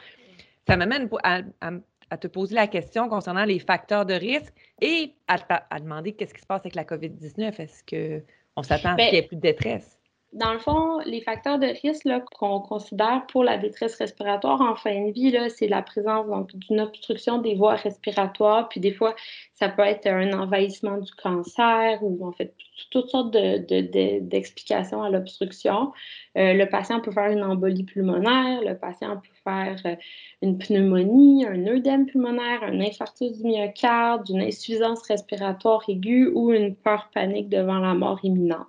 Ça 0.68 0.76
m'amène 0.76 1.08
à, 1.22 2.16
te 2.18 2.26
poser 2.26 2.54
la 2.54 2.66
question 2.66 3.08
concernant 3.08 3.46
les 3.46 3.58
facteurs 3.58 4.04
de 4.04 4.14
risque 4.14 4.52
et 4.82 5.14
à, 5.28 5.38
demander 5.80 6.12
qu'est-ce 6.12 6.34
qui 6.34 6.42
se 6.42 6.46
passe 6.46 6.60
avec 6.60 6.74
la 6.74 6.84
COVID-19. 6.84 7.58
Est-ce 7.58 8.22
qu'on 8.54 8.62
s'attend 8.62 8.90
à 8.90 8.92
ce 8.92 8.96
ben, 8.98 9.04
qu'il 9.04 9.12
n'y 9.12 9.24
ait 9.24 9.28
plus 9.28 9.36
de 9.36 9.40
détresse? 9.40 9.95
Dans 10.36 10.52
le 10.52 10.58
fond, 10.58 10.98
les 11.06 11.22
facteurs 11.22 11.58
de 11.58 11.68
risque 11.80 12.06
qu'on 12.38 12.60
considère 12.60 13.26
pour 13.28 13.42
la 13.42 13.56
détresse 13.56 13.96
respiratoire 13.96 14.60
en 14.60 14.76
fin 14.76 15.06
de 15.06 15.10
vie, 15.10 15.34
c'est 15.48 15.66
la 15.66 15.80
présence 15.80 16.26
d'une 16.52 16.80
obstruction 16.80 17.38
des 17.38 17.54
voies 17.54 17.76
respiratoires, 17.76 18.68
puis 18.68 18.78
des 18.78 18.92
fois, 18.92 19.14
ça 19.54 19.70
peut 19.70 19.80
être 19.80 20.06
un 20.06 20.38
envahissement 20.38 20.98
du 20.98 21.10
cancer 21.12 22.00
ou 22.02 22.26
en 22.26 22.32
fait 22.32 22.52
toutes 22.90 23.08
sortes 23.08 23.30
d'explications 23.30 25.02
à 25.02 25.08
l'obstruction. 25.08 25.92
Euh, 26.36 26.52
le 26.52 26.68
patient 26.68 27.00
peut 27.00 27.12
faire 27.12 27.30
une 27.30 27.42
embolie 27.42 27.84
pulmonaire, 27.84 28.60
le 28.60 28.76
patient 28.76 29.16
peut 29.16 29.40
faire 29.42 29.80
euh, 29.86 29.96
une 30.42 30.58
pneumonie, 30.58 31.46
un 31.46 31.66
œdème 31.66 32.04
pulmonaire, 32.04 32.62
un 32.62 32.78
infarctus 32.80 33.32
du 33.38 33.44
myocarde, 33.44 34.28
une 34.28 34.42
insuffisance 34.42 35.00
respiratoire 35.08 35.82
aiguë 35.88 36.30
ou 36.34 36.52
une 36.52 36.76
peur 36.76 37.08
panique 37.14 37.48
devant 37.48 37.78
la 37.78 37.94
mort 37.94 38.20
imminente 38.22 38.66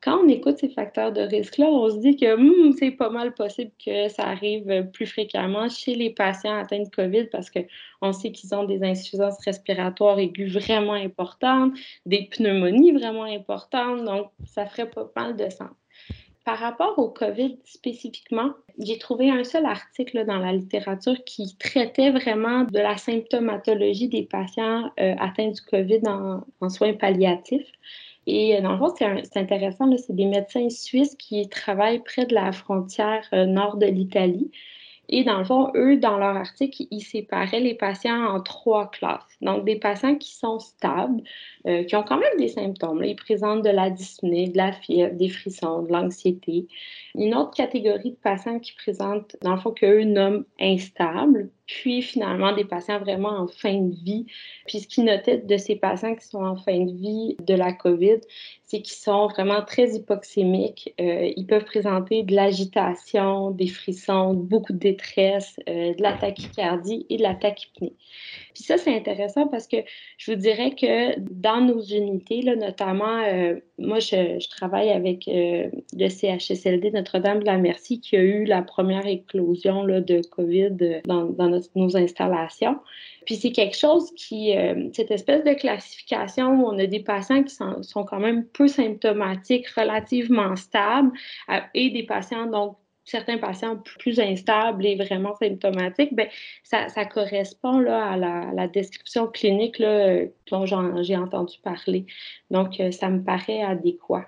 quand 0.00 0.18
on 0.24 0.28
écoute 0.28 0.58
ces 0.58 0.68
facteurs 0.68 1.12
de 1.12 1.20
risque-là, 1.20 1.66
on 1.66 1.90
se 1.90 1.96
dit 1.96 2.16
que 2.16 2.36
hmm, 2.36 2.72
c'est 2.78 2.92
pas 2.92 3.10
mal 3.10 3.34
possible 3.34 3.72
que 3.84 4.08
ça 4.08 4.24
arrive 4.24 4.88
plus 4.92 5.06
fréquemment 5.06 5.68
chez 5.68 5.94
les 5.94 6.10
patients 6.10 6.56
atteints 6.56 6.82
de 6.82 6.88
COVID 6.88 7.24
parce 7.26 7.50
qu'on 7.50 8.12
sait 8.12 8.30
qu'ils 8.30 8.54
ont 8.54 8.64
des 8.64 8.82
insuffisances 8.84 9.38
respiratoires 9.44 10.18
aiguës 10.18 10.52
vraiment 10.52 10.92
importantes, 10.92 11.72
des 12.06 12.28
pneumonies 12.30 12.92
vraiment 12.92 13.24
importantes, 13.24 14.04
donc 14.04 14.30
ça 14.44 14.66
ferait 14.66 14.88
pas 14.88 15.10
mal 15.16 15.36
de 15.36 15.48
sens. 15.50 15.70
Par 16.44 16.58
rapport 16.58 16.98
au 16.98 17.10
COVID 17.10 17.58
spécifiquement, 17.64 18.52
j'ai 18.78 18.96
trouvé 18.96 19.30
un 19.30 19.44
seul 19.44 19.66
article 19.66 20.24
dans 20.24 20.38
la 20.38 20.52
littérature 20.52 21.22
qui 21.26 21.56
traitait 21.58 22.10
vraiment 22.10 22.64
de 22.64 22.78
la 22.78 22.96
symptomatologie 22.96 24.08
des 24.08 24.22
patients 24.22 24.90
euh, 24.98 25.14
atteints 25.18 25.50
du 25.50 25.60
COVID 25.60 26.00
en 26.06 26.68
soins 26.70 26.94
palliatifs. 26.94 27.70
Et 28.28 28.56
euh, 28.56 28.60
dans 28.60 28.72
le 28.72 28.78
fond, 28.78 28.94
c'est 28.94 29.38
intéressant, 29.38 29.90
c'est 29.96 30.14
des 30.14 30.26
médecins 30.26 30.68
suisses 30.68 31.16
qui 31.16 31.48
travaillent 31.48 32.02
près 32.04 32.26
de 32.26 32.34
la 32.34 32.52
frontière 32.52 33.26
euh, 33.32 33.46
nord 33.46 33.78
de 33.78 33.86
l'Italie. 33.86 34.50
Et 35.08 35.24
dans 35.24 35.38
le 35.38 35.44
fond, 35.44 35.72
eux, 35.74 35.96
dans 35.96 36.18
leur 36.18 36.36
article, 36.36 36.82
ils 36.90 37.00
séparaient 37.00 37.60
les 37.60 37.74
patients 37.74 38.26
en 38.26 38.42
trois 38.42 38.90
classes. 38.90 39.38
Donc, 39.40 39.64
des 39.64 39.76
patients 39.76 40.16
qui 40.16 40.34
sont 40.34 40.58
stables, 40.58 41.22
euh, 41.66 41.84
qui 41.84 41.96
ont 41.96 42.02
quand 42.02 42.18
même 42.18 42.36
des 42.38 42.48
symptômes. 42.48 43.02
Ils 43.02 43.16
présentent 43.16 43.64
de 43.64 43.70
la 43.70 43.88
dyspnée, 43.88 44.48
de 44.48 44.58
la 44.58 44.72
fièvre, 44.72 45.14
des 45.14 45.30
frissons, 45.30 45.84
de 45.84 45.92
l'anxiété. 45.92 46.68
Une 47.14 47.34
autre 47.34 47.52
catégorie 47.52 48.10
de 48.10 48.16
patients 48.16 48.58
qui 48.58 48.74
présentent, 48.74 49.36
dans 49.40 49.54
le 49.54 49.60
fond, 49.60 49.70
qu'eux 49.70 50.04
nomment 50.04 50.44
instables, 50.60 51.48
puis 51.68 52.02
finalement 52.02 52.52
des 52.52 52.64
patients 52.64 52.98
vraiment 52.98 53.28
en 53.28 53.46
fin 53.46 53.74
de 53.74 53.94
vie. 53.94 54.26
Puis 54.66 54.80
ce 54.80 54.88
qu'ils 54.88 55.04
notaient 55.04 55.38
de 55.38 55.56
ces 55.58 55.76
patients 55.76 56.16
qui 56.16 56.26
sont 56.26 56.42
en 56.42 56.56
fin 56.56 56.80
de 56.80 56.92
vie 56.92 57.36
de 57.46 57.54
la 57.54 57.72
COVID, 57.72 58.20
c'est 58.64 58.82
qu'ils 58.82 58.96
sont 58.96 59.28
vraiment 59.28 59.62
très 59.62 59.94
hypoxémiques. 59.94 60.94
Euh, 61.00 61.30
ils 61.36 61.46
peuvent 61.46 61.64
présenter 61.64 62.22
de 62.22 62.34
l'agitation, 62.34 63.50
des 63.50 63.66
frissons, 63.66 64.34
beaucoup 64.34 64.72
de 64.72 64.78
détresse, 64.78 65.58
euh, 65.68 65.94
de 65.94 66.02
la 66.02 66.12
tachycardie 66.12 67.06
et 67.08 67.18
de 67.18 67.22
la 67.22 67.34
tachypnée. 67.34 67.94
Puis 68.54 68.64
ça, 68.64 68.76
c'est 68.76 68.94
intéressant 68.94 69.46
parce 69.46 69.68
que 69.68 69.76
je 70.16 70.32
vous 70.32 70.38
dirais 70.38 70.72
que 70.72 71.18
dans 71.20 71.60
nos 71.60 71.80
unités, 71.80 72.42
là, 72.42 72.56
notamment, 72.56 73.22
euh, 73.26 73.56
moi, 73.78 74.00
je, 74.00 74.46
travaille 74.48 74.90
avec 74.90 75.24
le 75.26 76.08
CHSLD 76.08 76.90
Notre-Dame-de-la-Merci 76.90 78.00
qui 78.00 78.16
a 78.16 78.22
eu 78.22 78.44
la 78.44 78.62
première 78.62 79.06
éclosion 79.06 79.84
de 79.84 80.20
COVID 80.28 81.02
dans, 81.04 81.26
dans 81.26 81.57
nos 81.74 81.96
installations. 81.96 82.78
Puis 83.26 83.36
c'est 83.36 83.52
quelque 83.52 83.76
chose 83.76 84.10
qui, 84.16 84.56
euh, 84.56 84.88
cette 84.92 85.10
espèce 85.10 85.44
de 85.44 85.52
classification 85.52 86.60
où 86.60 86.66
on 86.66 86.78
a 86.78 86.86
des 86.86 87.00
patients 87.00 87.42
qui 87.42 87.54
sont, 87.54 88.04
quand 88.04 88.20
même 88.20 88.44
peu 88.46 88.68
symptomatiques, 88.68 89.68
relativement 89.68 90.56
stables, 90.56 91.10
euh, 91.50 91.60
et 91.74 91.90
des 91.90 92.04
patients, 92.04 92.46
donc 92.46 92.76
certains 93.04 93.38
patients 93.38 93.76
plus 93.98 94.20
instables 94.20 94.86
et 94.86 94.96
vraiment 94.96 95.34
symptomatiques, 95.34 96.14
bien, 96.14 96.28
ça, 96.62 97.04
correspond 97.06 97.78
là, 97.80 98.12
à 98.12 98.16
la, 98.52 98.68
description 98.68 99.26
clinique 99.26 99.82
dont 100.50 100.66
j'ai 100.66 101.16
entendu 101.16 101.58
parler. 101.62 102.06
Donc, 102.50 102.80
euh, 102.80 102.90
ça 102.90 103.08
me 103.08 103.22
paraît 103.22 103.62
adéquat. 103.62 104.26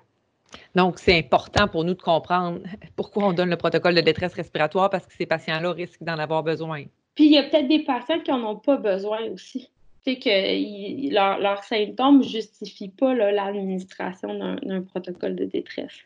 Donc, 0.74 0.98
c'est 0.98 1.16
important 1.16 1.68
pour 1.68 1.84
nous 1.84 1.94
de 1.94 2.02
comprendre 2.02 2.60
pourquoi 2.96 3.24
on 3.24 3.32
donne 3.32 3.50
le 3.50 3.56
protocole 3.56 3.94
de 3.94 4.00
détresse 4.00 4.34
respiratoire 4.34 4.90
parce 4.90 5.06
que 5.06 5.14
ces 5.14 5.26
patients-là 5.26 5.72
risquent 5.72 6.02
d'en 6.02 6.18
avoir 6.18 6.42
besoin. 6.42 6.84
Puis 7.14 7.26
il 7.26 7.32
y 7.32 7.38
a 7.38 7.42
peut-être 7.42 7.68
des 7.68 7.84
patients 7.84 8.20
qui 8.20 8.30
n'en 8.30 8.52
ont 8.52 8.56
pas 8.56 8.76
besoin 8.76 9.20
aussi. 9.30 9.70
C'est 10.02 10.18
que 10.18 11.12
leurs 11.12 11.64
symptômes 11.64 12.18
ne 12.18 12.22
justifient 12.22 12.88
pas 12.88 13.14
l'administration 13.14 14.56
d'un 14.62 14.82
protocole 14.82 15.36
de 15.36 15.44
détresse. 15.44 15.98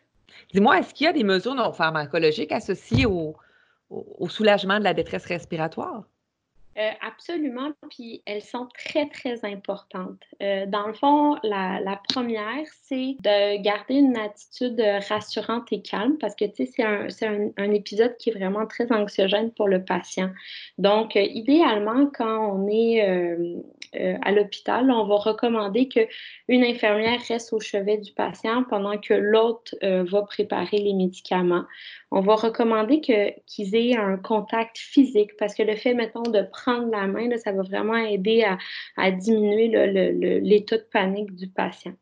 Dis-moi, 0.52 0.78
est-ce 0.78 0.92
qu'il 0.92 1.04
y 1.04 1.08
a 1.08 1.12
des 1.12 1.22
mesures 1.22 1.54
non 1.54 1.72
pharmacologiques 1.72 2.50
associées 2.50 3.06
au 3.06 3.36
soulagement 4.28 4.78
de 4.78 4.84
la 4.84 4.94
détresse 4.94 5.26
respiratoire? 5.26 6.02
Euh, 6.76 6.90
absolument, 7.00 7.70
puis 7.88 8.22
elles 8.26 8.42
sont 8.42 8.66
très, 8.76 9.08
très 9.08 9.44
importantes. 9.44 10.20
Euh, 10.42 10.66
dans 10.66 10.86
le 10.86 10.94
fond, 10.94 11.36
la, 11.42 11.80
la 11.80 12.00
première, 12.08 12.64
c'est 12.82 13.16
de 13.20 13.62
garder 13.62 13.94
une 13.94 14.16
attitude 14.16 14.82
rassurante 15.08 15.72
et 15.72 15.82
calme 15.82 16.16
parce 16.18 16.34
que, 16.34 16.44
tu 16.44 16.66
sais, 16.66 16.72
c'est 16.76 16.82
un, 16.82 17.06
un, 17.22 17.50
un, 17.56 17.70
épisode 17.72 18.16
qui 18.16 18.30
est 18.30 18.32
vraiment 18.32 18.66
très 18.66 18.90
anxiogène 18.90 19.52
pour 19.52 19.68
le 19.68 19.84
patient. 19.84 20.30
Donc, 20.78 21.16
euh, 21.16 21.20
idéalement, 21.20 22.06
quand 22.06 22.54
on 22.54 22.68
est 22.68 23.36
euh, 23.96 24.16
à 24.22 24.32
l'hôpital, 24.32 24.90
on 24.90 25.06
va 25.06 25.16
recommander 25.16 25.88
qu'une 25.88 26.64
infirmière 26.64 27.20
reste 27.28 27.52
au 27.52 27.60
chevet 27.60 27.98
du 27.98 28.12
patient 28.12 28.64
pendant 28.64 28.98
que 28.98 29.14
l'autre 29.14 29.74
euh, 29.82 30.04
va 30.04 30.22
préparer 30.22 30.78
les 30.78 30.94
médicaments. 30.94 31.64
On 32.10 32.20
va 32.20 32.34
recommander 32.34 33.00
qu'ils 33.00 33.74
aient 33.74 33.96
un 33.96 34.16
contact 34.16 34.78
physique 34.78 35.36
parce 35.38 35.54
que 35.54 35.62
le 35.62 35.76
fait, 35.76 35.94
mettons, 35.94 36.22
de 36.22 36.42
prendre 36.42 36.90
la 36.90 37.06
main, 37.06 37.28
ça 37.36 37.52
va 37.52 37.62
vraiment 37.62 37.96
aider 37.96 38.44
à, 38.96 39.10
diminuer 39.10 39.68
l'état 40.40 40.78
de 40.78 40.86
panique 40.92 41.34
du 41.34 41.48
patient. 41.48 41.94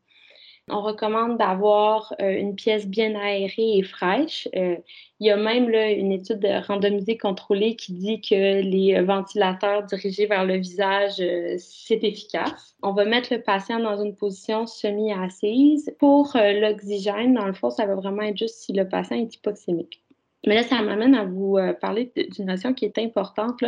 On 0.69 0.81
recommande 0.81 1.37
d'avoir 1.37 2.13
euh, 2.21 2.37
une 2.39 2.55
pièce 2.55 2.87
bien 2.87 3.15
aérée 3.15 3.77
et 3.79 3.83
fraîche. 3.83 4.47
Euh, 4.55 4.77
il 5.19 5.27
y 5.27 5.29
a 5.29 5.35
même 5.35 5.69
une 5.69 6.11
étude 6.11 6.45
randomisée 6.67 7.17
contrôlée 7.17 7.75
qui 7.75 7.93
dit 7.93 8.21
que 8.21 8.61
les 8.61 9.01
ventilateurs 9.01 9.83
dirigés 9.83 10.25
vers 10.25 10.45
le 10.45 10.55
visage, 10.55 11.19
euh, 11.19 11.55
c'est 11.57 12.03
efficace. 12.03 12.75
On 12.81 12.93
va 12.93 13.03
mettre 13.03 13.33
le 13.33 13.41
patient 13.41 13.79
dans 13.79 14.01
une 14.01 14.15
position 14.15 14.65
semi-assise. 14.65 15.93
Pour 15.99 16.31
l'oxygène, 16.35 17.33
dans 17.33 17.45
le 17.45 17.53
fond, 17.53 17.69
ça 17.69 17.85
va 17.85 17.95
vraiment 17.95 18.21
être 18.21 18.37
juste 18.37 18.55
si 18.55 18.73
le 18.73 18.87
patient 18.87 19.17
est 19.17 19.35
hypoxémique. 19.35 20.02
Mais 20.45 20.55
là, 20.55 20.63
ça 20.63 20.81
m'amène 20.81 21.15
à 21.15 21.23
vous 21.23 21.57
euh, 21.57 21.73
parler 21.73 22.11
d'une 22.15 22.47
notion 22.47 22.73
qui 22.73 22.85
est 22.85 22.97
importante, 22.97 23.63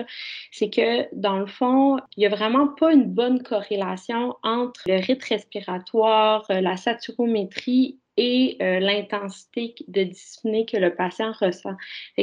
c'est 0.51 0.69
que 0.69 1.07
dans 1.15 1.39
le 1.39 1.45
fond, 1.45 1.97
il 2.17 2.21
n'y 2.21 2.25
a 2.25 2.29
vraiment 2.29 2.67
pas 2.67 2.93
une 2.93 3.05
bonne 3.05 3.41
corrélation 3.43 4.35
entre 4.43 4.81
le 4.87 4.97
rythme 4.97 5.25
respiratoire, 5.29 6.45
euh, 6.49 6.59
la 6.61 6.75
saturométrie 6.75 7.99
et 8.17 8.57
euh, 8.61 8.79
l'intensité 8.79 9.75
de 9.87 10.03
dyspnée 10.03 10.65
que 10.65 10.77
le 10.77 10.95
patient 10.95 11.33
ressent. 11.39 11.75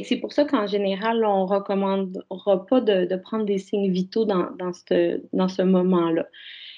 C'est 0.03 0.17
pour 0.17 0.33
ça 0.33 0.45
qu'en 0.45 0.67
général, 0.67 1.25
on 1.25 1.45
ne 1.45 1.49
recommandera 1.49 2.67
pas 2.67 2.81
de, 2.81 3.17
prendre 3.17 3.45
des 3.45 3.59
signes 3.59 3.91
vitaux 3.91 4.25
dans, 4.25 4.49
dans 4.59 4.73
ce 5.49 5.63
moment-là. 5.63 6.27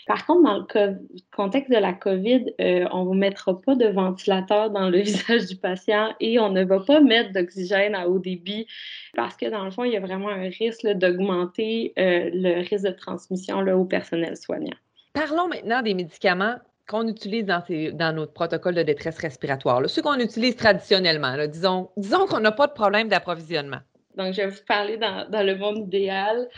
Par 0.06 0.26
contre, 0.26 0.42
dans 0.42 0.66
le 0.75 0.99
contexte 1.34 1.70
de 1.70 1.78
la 1.78 1.92
COVID, 1.94 2.46
euh, 2.61 2.87
on 2.92 3.00
ne 3.00 3.04
vous 3.06 3.14
mettra 3.14 3.58
pas 3.61 3.75
de 3.75 3.87
ventilateur 3.87 4.70
dans 4.70 4.90
le 4.90 4.99
visage 5.00 5.46
du 5.46 5.56
patient 5.56 6.14
et 6.20 6.38
on 6.38 6.50
ne 6.50 6.64
va 6.64 6.80
pas 6.80 7.00
mettre 7.00 7.32
d'oxygène 7.32 7.94
à 7.94 8.08
haut 8.08 8.18
débit 8.18 8.66
parce 9.14 9.37
que 9.37 9.46
dans 9.46 9.64
le 9.64 9.70
fond, 9.70 9.84
il 9.84 9.92
y 9.92 9.96
a 9.96 10.00
vraiment 10.00 10.28
un 10.28 10.49
risque 10.49 10.87
d'augmenter 10.87 11.92
euh, 11.99 12.30
le 12.32 12.68
risque 12.68 12.84
de 12.84 12.90
transmission 12.90 13.61
là, 13.61 13.76
au 13.76 13.84
personnel 13.84 14.37
soignant. 14.37 14.76
Parlons 15.14 15.49
maintenant 15.49 15.80
des 15.80 15.94
médicaments 15.94 16.56
qu'on 16.87 17.08
utilise 17.08 17.46
dans, 17.46 17.62
dans, 17.94 18.14
notre 18.14 18.32
protocole 18.34 18.75
de 18.75 18.82
détresse 18.82 19.18
respiratoire, 19.18 19.80
là, 19.80 19.88
ceux 19.88 20.02
qu'on 20.02 20.18
utilise 20.18 20.56
traditionnellement. 20.56 21.34
disons 21.46 21.88
disons 21.96 22.26
qu'on 22.26 22.40
n'a 22.40 22.52
pas 22.52 22.66
de 22.66 22.73
problème 22.73 23.08
d'approvisionnement. 23.08 23.80
Donc, 24.16 24.34
je 24.34 24.42
vais 24.42 24.49
vous 24.49 24.64
parler 24.68 24.96
dans, 24.96 25.28
dans 25.28 25.44
le 25.44 25.56
monde 25.56 25.78
idéal 25.78 26.49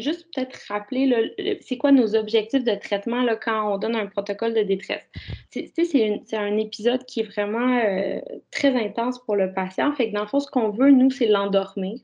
juste 0.00 0.26
peut-être 0.34 0.58
rappeler, 0.68 1.58
c'est 1.60 1.76
quoi 1.76 1.92
nos 1.92 2.14
objectifs 2.14 2.64
de 2.64 2.74
traitement 2.74 3.22
là, 3.22 3.36
quand 3.36 3.74
on 3.74 3.78
donne 3.78 3.96
un 3.96 4.06
protocole 4.06 4.54
de 4.54 4.62
détresse? 4.62 5.04
C'est 5.50 6.36
un 6.36 6.56
épisode 6.58 7.04
qui 7.04 7.20
est 7.20 7.24
vraiment 7.24 7.78
euh, 7.78 8.20
très 8.50 8.74
intense 8.74 9.18
pour 9.24 9.36
le 9.36 9.52
patient. 9.52 9.92
Fait 9.92 10.10
que 10.10 10.14
dans 10.14 10.22
le 10.22 10.28
fond, 10.28 10.40
ce 10.40 10.50
qu'on 10.50 10.70
veut, 10.70 10.90
nous, 10.90 11.10
c'est 11.10 11.26
l'endormir. 11.26 11.98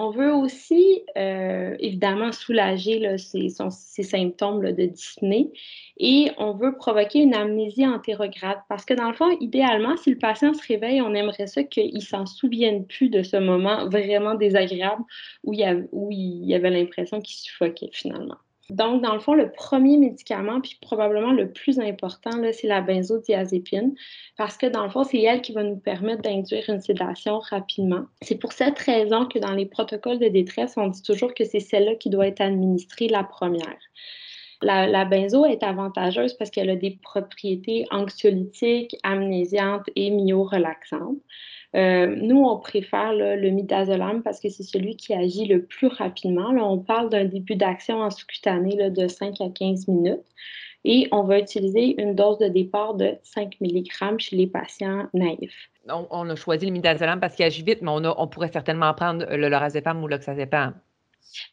On 0.00 0.10
veut 0.10 0.32
aussi, 0.32 1.02
euh, 1.16 1.74
évidemment, 1.80 2.30
soulager 2.30 3.18
ces, 3.18 3.48
symptômes 4.04 4.62
de 4.72 4.86
dyspnée 4.86 5.50
et 5.98 6.30
on 6.38 6.52
veut 6.52 6.76
provoquer 6.76 7.18
une 7.18 7.34
amnésie 7.34 7.84
antérograde 7.84 8.58
parce 8.68 8.84
que, 8.84 8.94
dans 8.94 9.08
le 9.08 9.14
fond, 9.14 9.36
idéalement, 9.40 9.96
si 9.96 10.10
le 10.10 10.18
patient 10.18 10.54
se 10.54 10.64
réveille, 10.68 11.02
on 11.02 11.14
aimerait 11.14 11.48
ça 11.48 11.64
qu'il 11.64 12.00
s'en 12.02 12.26
souvienne 12.26 12.86
plus 12.86 13.10
de 13.10 13.24
ce 13.24 13.38
moment 13.38 13.88
vraiment 13.88 14.36
désagréable 14.36 15.02
où 15.42 15.52
il 15.52 15.88
où 15.90 16.12
il 16.12 16.46
y 16.46 16.54
avait 16.54 16.70
l'impression 16.70 17.20
qu'il 17.20 17.34
suffoquait 17.34 17.90
finalement. 17.92 18.36
Donc, 18.70 19.02
dans 19.02 19.14
le 19.14 19.20
fond, 19.20 19.32
le 19.32 19.50
premier 19.50 19.96
médicament, 19.96 20.60
puis 20.60 20.76
probablement 20.80 21.32
le 21.32 21.50
plus 21.50 21.80
important, 21.80 22.30
c'est 22.52 22.66
la 22.66 22.82
benzodiazépine, 22.82 23.94
parce 24.36 24.58
que 24.58 24.66
dans 24.66 24.84
le 24.84 24.90
fond, 24.90 25.04
c'est 25.04 25.22
elle 25.22 25.40
qui 25.40 25.52
va 25.52 25.62
nous 25.62 25.78
permettre 25.78 26.22
d'induire 26.22 26.68
une 26.68 26.80
sédation 26.80 27.38
rapidement. 27.38 28.04
C'est 28.20 28.38
pour 28.38 28.52
cette 28.52 28.78
raison 28.78 29.24
que 29.24 29.38
dans 29.38 29.54
les 29.54 29.64
protocoles 29.64 30.18
de 30.18 30.28
détresse, 30.28 30.74
on 30.76 30.88
dit 30.88 31.02
toujours 31.02 31.32
que 31.32 31.44
c'est 31.44 31.60
celle-là 31.60 31.94
qui 31.94 32.10
doit 32.10 32.26
être 32.26 32.42
administrée 32.42 33.08
la 33.08 33.24
première. 33.24 33.78
La, 34.60 35.04
benzo 35.04 35.46
est 35.46 35.62
avantageuse 35.62 36.34
parce 36.34 36.50
qu'elle 36.50 36.70
a 36.70 36.76
des 36.76 36.98
propriétés 37.02 37.86
anxiolytiques, 37.90 38.96
amnésiantes 39.04 39.88
et 39.94 40.10
myorelaxantes. 40.10 41.18
Euh, 41.76 42.06
nous, 42.06 42.42
on 42.42 42.58
préfère 42.58 43.12
le 43.12 43.50
midazolam 43.50 44.22
parce 44.22 44.40
que 44.40 44.48
c'est 44.48 44.62
celui 44.62 44.96
qui 44.96 45.12
agit 45.12 45.46
le 45.46 45.62
plus 45.64 45.88
rapidement. 45.88 46.48
On 46.50 46.78
parle 46.78 47.10
d'un 47.10 47.24
début 47.24 47.56
d'action 47.56 48.00
en 48.00 48.10
sous-cutané 48.10 48.90
de 48.90 49.08
5 49.08 49.40
à 49.40 49.50
15 49.50 49.88
minutes. 49.88 50.24
Et 50.84 51.08
on 51.10 51.24
va 51.24 51.40
utiliser 51.40 52.00
une 52.00 52.14
dose 52.14 52.38
de 52.38 52.48
départ 52.48 52.94
de 52.94 53.16
5 53.22 53.56
mg 53.60 54.18
chez 54.18 54.36
les 54.36 54.46
patients 54.46 55.06
naïfs. 55.12 55.70
On, 55.88 56.28
a 56.30 56.36
choisi 56.36 56.66
le 56.66 56.72
midazolam 56.72 57.20
parce 57.20 57.34
qu'il 57.34 57.44
agit 57.44 57.62
vite, 57.62 57.82
mais 57.82 57.90
on, 57.90 58.02
on 58.04 58.28
pourrait 58.28 58.52
certainement 58.52 58.92
prendre 58.94 59.26
le 59.28 59.48
lorazépam 59.48 60.02
ou 60.02 60.06
l'oxazépam. 60.06 60.74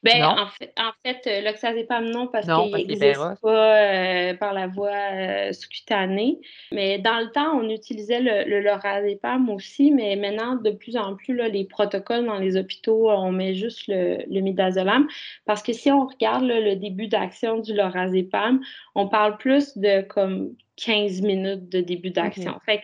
Ben, 0.04 0.24
en 0.24 0.48
fait, 0.48 0.74
en 0.78 0.92
fait 1.04 1.28
euh, 1.28 1.42
l'oxazépam, 1.42 2.06
non, 2.10 2.28
parce 2.28 2.46
qu'il 2.46 2.88
n'existe 2.88 3.42
pas 3.42 3.78
euh, 3.78 4.34
par 4.36 4.54
la 4.54 4.68
voie 4.68 4.92
euh, 4.92 5.54
sous-cutanée. 5.54 6.40
Mais 6.72 7.00
dans 7.00 7.20
le 7.20 7.32
temps, 7.32 7.58
on 7.58 7.70
utilisait 7.70 8.22
le, 8.22 8.50
le 8.50 8.62
lorazépam 8.62 9.50
aussi, 9.50 9.92
mais 9.92 10.16
maintenant, 10.16 10.56
de 10.56 10.72
plus 10.72 10.98
en 10.98 11.16
plus, 11.16 11.36
là, 11.36 11.48
les 11.48 11.66
protocoles 11.66 12.26
dans 12.26 12.40
les 12.40 12.58
hôpitaux, 12.58 13.10
on 13.10 13.32
met 13.32 13.56
juste 13.56 13.88
le, 13.88 14.18
le 14.28 14.42
midazolam. 14.42 15.08
Parce 15.46 15.64
que 15.64 15.74
si 15.74 15.92
on 15.92 16.08
regarde 16.08 16.46
le 16.46 16.76
début 16.76 17.08
d'action 17.08 17.60
du 17.60 17.74
lorazépam, 17.74 18.62
on 18.96 19.08
parle 19.08 19.38
plus 19.38 19.78
de 19.78 20.02
comme 20.02 20.56
15 20.78 21.22
minutes 21.22 21.70
de 21.70 21.82
début 21.82 22.12
d'action. 22.12 22.60
Fait 22.66 22.82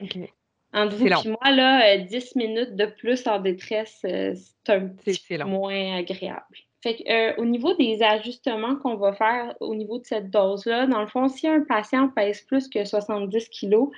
Entre 0.73 0.95
vous 0.95 1.07
et 1.07 1.29
moi, 1.29 1.51
là, 1.51 1.97
10 1.97 2.35
minutes 2.35 2.75
de 2.75 2.85
plus 2.85 3.27
en 3.27 3.39
détresse, 3.39 3.99
c'est 4.01 4.69
un 4.69 4.87
petit 4.87 5.21
peu 5.27 5.43
moins 5.43 5.97
agréable. 5.97 6.57
Fait 6.83 6.95
que, 6.95 7.11
euh, 7.11 7.33
au 7.37 7.45
niveau 7.45 7.73
des 7.75 8.01
ajustements 8.01 8.75
qu'on 8.75 8.95
va 8.95 9.13
faire 9.13 9.55
au 9.59 9.75
niveau 9.75 9.99
de 9.99 10.05
cette 10.05 10.31
dose-là, 10.31 10.87
dans 10.87 11.01
le 11.01 11.07
fond, 11.07 11.27
si 11.27 11.47
un 11.47 11.61
patient 11.61 12.09
pèse 12.09 12.41
plus 12.41 12.67
que 12.67 12.83
70 12.83 13.49
kilos, 13.49 13.89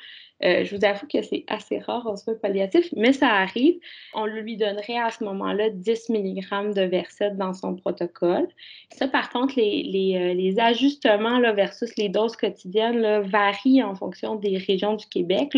euh, 0.44 0.66
je 0.66 0.76
vous 0.76 0.84
avoue 0.84 1.08
que 1.08 1.22
c'est 1.22 1.46
assez 1.48 1.80
rare 1.80 2.06
en 2.06 2.18
soins 2.18 2.34
palliatifs, 2.36 2.90
mais 2.96 3.14
ça 3.14 3.30
arrive. 3.30 3.80
On 4.14 4.26
lui 4.26 4.58
donnerait 4.58 4.98
à 4.98 5.10
ce 5.10 5.24
moment-là 5.24 5.70
10 5.70 6.10
mg 6.10 6.74
de 6.74 6.82
Versed 6.82 7.38
dans 7.38 7.54
son 7.54 7.76
protocole. 7.76 8.48
Ça, 8.92 9.08
par 9.08 9.30
contre, 9.30 9.54
euh, 9.58 10.34
les 10.34 10.56
ajustements 10.60 11.40
là, 11.40 11.54
versus 11.54 11.96
les 11.98 12.10
doses 12.10 12.36
quotidiennes 12.36 13.00
là, 13.00 13.22
varient 13.22 13.84
en 13.84 13.96
fonction 13.96 14.36
des 14.36 14.58
régions 14.58 14.96
du 14.96 15.06
Québec. 15.08 15.56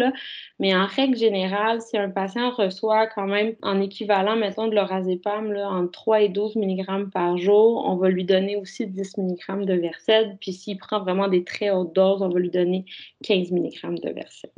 Mais 0.59 0.75
en 0.75 0.85
règle 0.85 1.17
générale, 1.17 1.81
si 1.81 1.97
un 1.97 2.09
patient 2.09 2.51
reçoit 2.51 3.07
quand 3.07 3.27
même 3.27 3.55
en 3.63 3.81
équivalent, 3.81 4.35
mettons, 4.35 4.67
de 4.67 4.75
l'orazépam 4.75 5.55
entre 5.55 5.91
3 5.91 6.21
et 6.21 6.29
12 6.29 6.57
mg 6.57 7.09
par 7.11 7.37
jour, 7.37 7.83
on 7.87 7.95
va 7.95 8.09
lui 8.09 8.25
donner 8.25 8.55
aussi 8.55 8.85
10 8.85 9.17
mg 9.17 9.65
de 9.65 9.73
Versed. 9.73 10.37
Puis 10.39 10.53
s'il 10.53 10.77
prend 10.77 10.99
vraiment 10.99 11.27
des 11.27 11.43
très 11.43 11.71
hautes 11.71 11.93
doses, 11.95 12.21
on 12.21 12.29
va 12.29 12.39
lui 12.39 12.51
donner 12.51 12.85
15 13.23 13.51
mg 13.51 13.99
de 14.01 14.11
Versed 14.11 14.51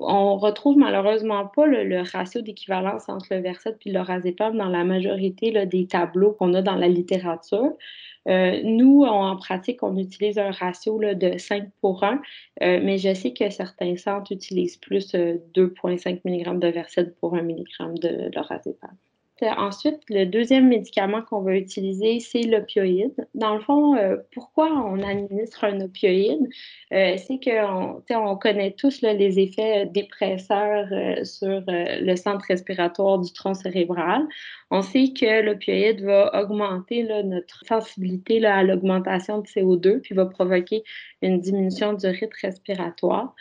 on 0.00 0.36
retrouve 0.36 0.76
malheureusement 0.76 1.46
pas 1.46 1.66
le, 1.66 2.02
ratio 2.02 2.40
d'équivalence 2.40 3.08
entre 3.08 3.26
le 3.30 3.40
Versed 3.40 3.76
et 3.84 3.92
l'orazépam 3.92 4.56
dans 4.56 4.68
la 4.68 4.84
majorité 4.84 5.66
des 5.66 5.86
tableaux 5.86 6.32
qu'on 6.32 6.54
a 6.54 6.62
dans 6.62 6.76
la 6.76 6.88
littérature. 6.88 7.72
Euh, 8.28 8.60
nous, 8.64 9.02
en 9.02 9.36
pratique, 9.36 9.82
on 9.82 9.96
utilise 9.96 10.38
un 10.38 10.50
ratio 10.50 10.98
de 10.98 11.38
5 11.38 11.70
pour 11.80 12.04
1, 12.04 12.20
euh, 12.62 12.80
mais 12.82 12.98
je 12.98 13.12
sais 13.14 13.32
que 13.32 13.50
certains 13.50 13.96
centres 13.96 14.32
utilisent 14.32 14.76
plus 14.76 15.14
2,5 15.14 15.16
euh, 15.16 16.20
mg 16.24 16.58
de 16.60 16.68
Versed 16.68 17.14
pour 17.16 17.34
1 17.34 17.42
mg 17.42 17.98
de 18.00 18.30
lorazépam. 18.34 18.96
Ensuite, 19.42 20.00
le 20.08 20.24
deuxième 20.24 20.68
médicament 20.68 21.22
qu'on 21.22 21.42
va 21.42 21.56
utiliser, 21.56 22.20
c'est 22.20 22.42
l'opioïde. 22.42 23.14
Dans 23.34 23.54
le 23.54 23.60
fond, 23.60 23.96
euh, 23.96 24.16
pourquoi 24.32 24.70
on 24.70 25.02
administre 25.02 25.64
un 25.64 25.80
opioïde? 25.80 26.48
Euh, 26.92 27.16
c'est 27.16 27.40
qu'on 27.42 28.02
on 28.10 28.36
connaît 28.36 28.72
tous 28.72 29.02
les 29.02 29.40
effets 29.40 29.86
dépresseurs 29.86 30.86
euh, 30.92 31.24
sur 31.24 31.62
le 31.66 32.16
centre 32.16 32.44
respiratoire 32.48 33.18
du 33.18 33.32
tronc 33.32 33.54
cérébral. 33.54 34.22
On 34.70 34.82
sait 34.82 35.12
que 35.12 35.42
l'opioïde 35.42 36.02
va 36.02 36.30
augmenter 36.40 37.02
notre 37.24 37.64
sensibilité 37.66 38.44
à 38.46 38.62
l'augmentation 38.62 39.40
de 39.40 39.46
CO2, 39.46 40.00
puis 40.00 40.14
va 40.14 40.26
provoquer 40.26 40.84
une 41.20 41.40
diminution 41.40 41.92
du 41.94 42.06
rythme 42.06 42.36
respiratoire. 42.40 43.34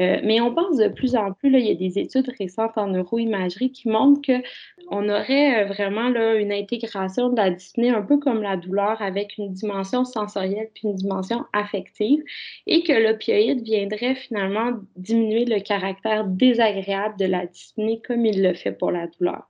Euh, 0.00 0.18
mais 0.24 0.40
on 0.40 0.54
pense 0.54 0.78
de 0.78 0.88
plus 0.88 1.14
en 1.14 1.32
plus, 1.32 1.50
il 1.52 1.66
y 1.66 1.70
a 1.70 1.74
des 1.74 1.98
études 1.98 2.30
récentes 2.38 2.78
en 2.78 2.86
neuroimagerie 2.86 3.70
qui 3.70 3.88
montrent 3.88 4.22
qu'on 4.22 5.08
aurait 5.08 5.64
euh, 5.64 5.66
vraiment 5.66 6.08
une 6.08 6.52
intégration 6.52 7.28
de 7.28 7.36
la 7.36 7.50
dyspnée 7.50 7.90
un 7.90 8.00
peu 8.00 8.18
comme 8.18 8.42
la 8.42 8.56
douleur 8.56 9.02
avec 9.02 9.36
une 9.36 9.52
dimension 9.52 10.04
sensorielle 10.04 10.70
puis 10.74 10.88
une 10.88 10.94
dimension 10.94 11.44
affective 11.52 12.22
et 12.66 12.82
que 12.82 12.92
l'opioïde 12.92 13.62
viendrait 13.62 14.14
finalement 14.14 14.72
diminuer 14.96 15.44
le 15.44 15.60
caractère 15.60 16.24
désagréable 16.24 17.16
de 17.18 17.26
la 17.26 17.46
dyspnée 17.46 18.00
comme 18.06 18.24
il 18.24 18.42
le 18.42 18.54
fait 18.54 18.72
pour 18.72 18.92
la 18.92 19.06
douleur. 19.06 19.49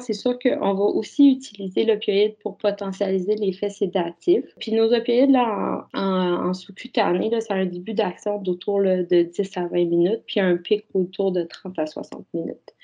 C'est 0.00 0.12
sûr 0.12 0.36
qu'on 0.40 0.74
va 0.74 0.84
aussi 0.84 1.30
utiliser 1.30 1.84
l'opioïde 1.84 2.36
pour 2.42 2.58
potentialiser 2.58 3.36
l'effet 3.36 3.70
sédatif. 3.70 4.44
Puis 4.58 4.72
nos 4.72 4.92
opioïdes, 4.92 5.30
là, 5.30 5.86
en, 5.94 6.52
sous-cutané, 6.52 7.30
ça 7.40 7.54
a 7.54 7.58
un 7.58 7.66
début 7.66 7.94
d'action 7.94 8.38
d'autour 8.38 8.82
de 8.82 9.22
10 9.22 9.56
à 9.56 9.68
20 9.68 9.84
minutes, 9.84 10.22
puis 10.26 10.40
un 10.40 10.56
pic 10.56 10.84
autour 10.94 11.30
de 11.30 11.44
30 11.44 11.78
à 11.78 11.86
60 11.86 12.26
minutes. 12.34 12.74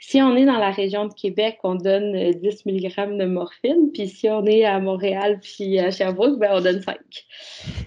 Si 0.00 0.20
on 0.20 0.34
est 0.34 0.44
dans 0.44 0.58
la 0.58 0.72
région 0.72 1.06
de 1.06 1.14
Québec, 1.14 1.58
on 1.62 1.76
donne 1.76 2.32
10 2.32 2.66
euh, 2.66 2.72
mg 2.72 3.16
de 3.16 3.26
morphine. 3.26 3.92
Puis 3.94 4.08
si 4.08 4.28
on 4.28 4.44
est 4.44 4.64
à 4.64 4.80
Montréal 4.80 5.38
puis 5.40 5.78
à 5.78 5.92
Sherbrooke, 5.92 6.38
ben, 6.40 6.50
on 6.54 6.60
donne 6.60 6.82
5. 6.82 6.98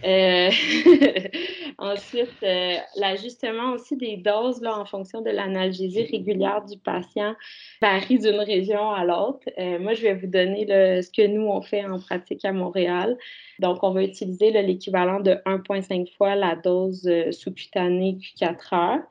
Euh, 0.06 0.50
ensuite, 1.78 2.30
euh, 2.44 2.76
l'ajustement 2.96 3.74
aussi 3.74 3.98
des 3.98 4.16
doses 4.18 4.62
là, 4.62 4.80
en 4.80 4.86
fonction 4.86 5.22
de 5.22 5.30
l'analgésie 5.30 6.04
régulière 6.04 6.64
du 6.64 6.78
patient 6.78 7.36
varie 7.82 8.20
d'une 8.20 8.40
région 8.40 8.53
à 8.62 9.06
l'autre. 9.06 9.48
moi, 9.80 9.94
je 9.94 10.02
vais 10.02 10.14
vous 10.14 10.28
donner 10.28 10.66
ce 10.68 11.10
que 11.10 11.26
nous, 11.26 11.48
on 11.48 11.62
fait 11.62 11.84
en 11.86 12.00
pratique 12.00 12.46
à 12.46 12.52
Montréal. 12.52 13.18
Donc, 13.60 13.84
on 13.84 13.92
va 13.92 14.04
utiliser 14.04 14.52
l'équivalent 14.52 15.20
de 15.20 15.32
1,5 15.46 16.16
fois 16.18 16.36
la 16.36 16.56
dose 16.56 17.10
sous-cutanée 17.32 18.18
Q4 18.22 18.76
heures. 18.76 19.04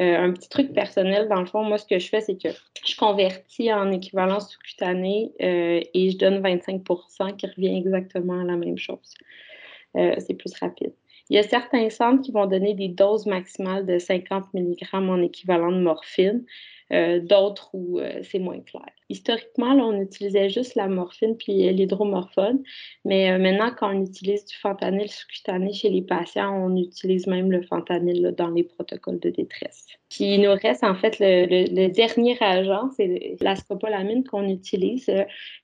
Euh, 0.00 0.16
un 0.16 0.32
petit 0.32 0.48
truc 0.48 0.72
personnel, 0.72 1.28
dans 1.28 1.40
le 1.40 1.46
fond, 1.46 1.64
moi, 1.64 1.76
ce 1.76 1.86
que 1.86 1.98
je 1.98 2.08
fais, 2.08 2.20
c'est 2.20 2.40
que 2.40 2.48
je 2.86 2.96
convertis 2.96 3.72
en 3.72 3.90
équivalence 3.90 4.52
sous-cutanée 4.52 5.32
euh, 5.42 5.80
et 5.92 6.10
je 6.10 6.18
donne 6.18 6.40
25 6.40 6.84
qui 7.36 7.46
revient 7.46 7.76
exactement 7.76 8.40
à 8.40 8.44
la 8.44 8.56
même 8.56 8.78
chose. 8.78 9.14
Euh, 9.96 10.14
c'est 10.18 10.34
plus 10.34 10.54
rapide. 10.60 10.92
Il 11.30 11.36
y 11.36 11.38
a 11.38 11.42
certains 11.42 11.90
centres 11.90 12.22
qui 12.22 12.30
vont 12.30 12.46
donner 12.46 12.74
des 12.74 12.88
doses 12.88 13.26
maximales 13.26 13.86
de 13.86 13.98
50 13.98 14.54
mg 14.54 14.76
en 14.92 15.20
équivalent 15.20 15.72
de 15.72 15.80
morphine. 15.80 16.44
Euh, 16.90 17.20
d'autres 17.20 17.68
où 17.74 17.98
euh, 17.98 18.20
c'est 18.22 18.38
moins 18.38 18.60
clair. 18.60 18.88
Historiquement, 19.10 19.72
on 19.72 20.00
utilisait 20.00 20.48
juste 20.48 20.74
la 20.74 20.88
morphine 20.88 21.36
puis 21.36 21.70
l'hydromorphone, 21.70 22.62
mais 23.04 23.30
euh, 23.30 23.38
maintenant, 23.38 23.70
quand 23.76 23.94
on 23.94 24.04
utilise 24.04 24.46
du 24.46 24.56
fentanyl 24.56 25.08
sous-cutané 25.10 25.74
chez 25.74 25.90
les 25.90 26.00
patients, 26.00 26.50
on 26.50 26.76
utilise 26.76 27.26
même 27.26 27.50
le 27.50 27.60
fentanyl 27.60 28.34
dans 28.36 28.48
les 28.48 28.64
protocoles 28.64 29.18
de 29.18 29.28
détresse. 29.28 29.86
Puis 30.08 30.34
il 30.34 30.40
nous 30.40 30.52
reste 30.52 30.82
en 30.82 30.94
fait 30.94 31.18
le, 31.20 31.88
dernier 31.88 32.38
agent, 32.40 32.90
c'est 32.96 33.36
la 33.42 33.56
scopolamine 33.56 34.24
qu'on 34.24 34.48
utilise. 34.48 35.10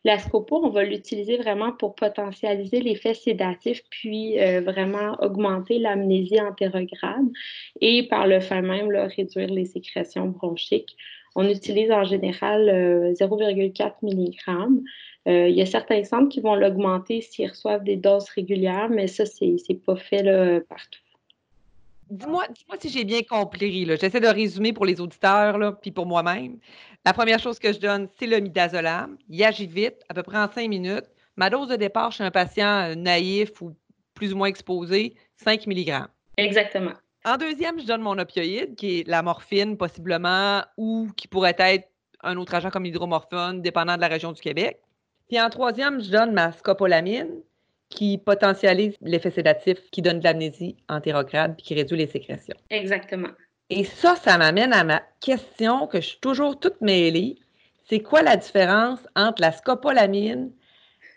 La 0.04 0.18
scopo, 0.18 0.60
on 0.62 0.68
va 0.68 0.84
l'utiliser 0.84 1.38
vraiment 1.38 1.72
pour 1.72 1.94
potentialiser 1.94 2.80
l'effet 2.80 3.14
sédatif, 3.14 3.82
puis 3.88 4.36
vraiment 4.60 5.16
augmenter 5.20 5.78
l'amnésie 5.78 6.40
antérograde 6.40 7.28
et 7.80 8.06
par 8.08 8.26
le 8.26 8.40
fait 8.40 8.60
même 8.60 8.90
réduire 8.90 9.48
les 9.48 9.64
sécrétions 9.64 10.26
bronchiques. 10.26 10.94
On 11.34 11.48
utilise 11.48 11.90
en 11.90 12.04
général 12.04 12.68
0,4 13.14 13.82
euh, 13.82 13.90
mg. 14.02 14.82
Euh, 15.26 15.48
il 15.48 15.54
y 15.54 15.62
a 15.62 15.66
certains 15.66 16.04
centres 16.04 16.28
qui 16.28 16.40
vont 16.40 16.54
l'augmenter 16.54 17.20
s'ils 17.20 17.48
reçoivent 17.48 17.82
des 17.82 17.96
doses 17.96 18.28
régulières, 18.28 18.88
mais 18.90 19.06
ça, 19.06 19.24
c'est 19.26 19.56
n'est 19.68 19.76
pas 19.76 19.96
fait 19.96 20.22
partout. 20.68 21.00
Dis-moi 22.10 22.44
si 22.78 22.90
j'ai 22.90 23.04
bien 23.04 23.22
compris. 23.22 23.86
J'essaie 23.98 24.20
de 24.20 24.28
résumer 24.28 24.72
pour 24.72 24.84
les 24.84 25.00
auditeurs, 25.00 25.58
là, 25.58 25.72
puis 25.72 25.90
pour 25.90 26.06
moi-même. 26.06 26.58
La 27.04 27.12
première 27.12 27.38
chose 27.38 27.58
que 27.58 27.72
je 27.72 27.78
donne, 27.78 28.08
c'est 28.18 28.26
le 28.26 28.38
midazolam. 28.40 29.16
Il 29.28 29.42
agit 29.42 29.66
vite, 29.66 30.02
à 30.08 30.14
peu 30.14 30.22
près 30.22 30.38
en 30.38 30.50
cinq 30.50 30.68
minutes. 30.68 31.06
Ma 31.36 31.50
dose 31.50 31.68
de 31.68 31.76
départ 31.76 32.12
chez 32.12 32.24
un 32.24 32.30
patient 32.30 32.90
euh, 32.90 32.94
naïf 32.94 33.60
ou 33.60 33.74
plus 34.14 34.32
ou 34.32 34.36
moins 34.36 34.46
exposé, 34.46 35.14
5 35.36 35.66
mg. 35.66 36.04
Exactement. 36.36 36.92
En 37.26 37.38
deuxième, 37.38 37.80
je 37.80 37.86
donne 37.86 38.02
mon 38.02 38.18
opioïde, 38.18 38.74
qui 38.76 39.00
est 39.00 39.08
la 39.08 39.22
morphine, 39.22 39.78
possiblement, 39.78 40.62
ou 40.76 41.08
qui 41.16 41.26
pourrait 41.26 41.56
être 41.58 41.88
un 42.22 42.36
autre 42.36 42.54
agent 42.54 42.70
comme 42.70 42.84
l'hydromorphone, 42.84 43.62
dépendant 43.62 43.96
de 43.96 44.00
la 44.02 44.08
région 44.08 44.32
du 44.32 44.42
Québec. 44.42 44.78
Puis 45.28 45.40
en 45.40 45.48
troisième, 45.48 46.02
je 46.02 46.10
donne 46.10 46.32
ma 46.32 46.52
scopolamine, 46.52 47.30
qui 47.88 48.18
potentialise 48.18 48.96
l'effet 49.00 49.30
sédatif, 49.30 49.78
qui 49.90 50.02
donne 50.02 50.18
de 50.18 50.24
l'amnésie 50.24 50.76
antérograde, 50.88 51.56
puis 51.56 51.64
qui 51.64 51.74
réduit 51.74 51.96
les 51.96 52.06
sécrétions. 52.06 52.56
Exactement. 52.68 53.30
Et 53.70 53.84
ça, 53.84 54.16
ça 54.16 54.36
m'amène 54.36 54.74
à 54.74 54.84
ma 54.84 55.02
question 55.20 55.86
que 55.86 56.00
je 56.00 56.08
suis 56.08 56.20
toujours 56.20 56.60
toute 56.60 56.80
mêlée. 56.82 57.38
C'est 57.88 58.00
quoi 58.00 58.22
la 58.22 58.36
différence 58.36 59.00
entre 59.16 59.40
la 59.40 59.52
scopolamine, 59.52 60.52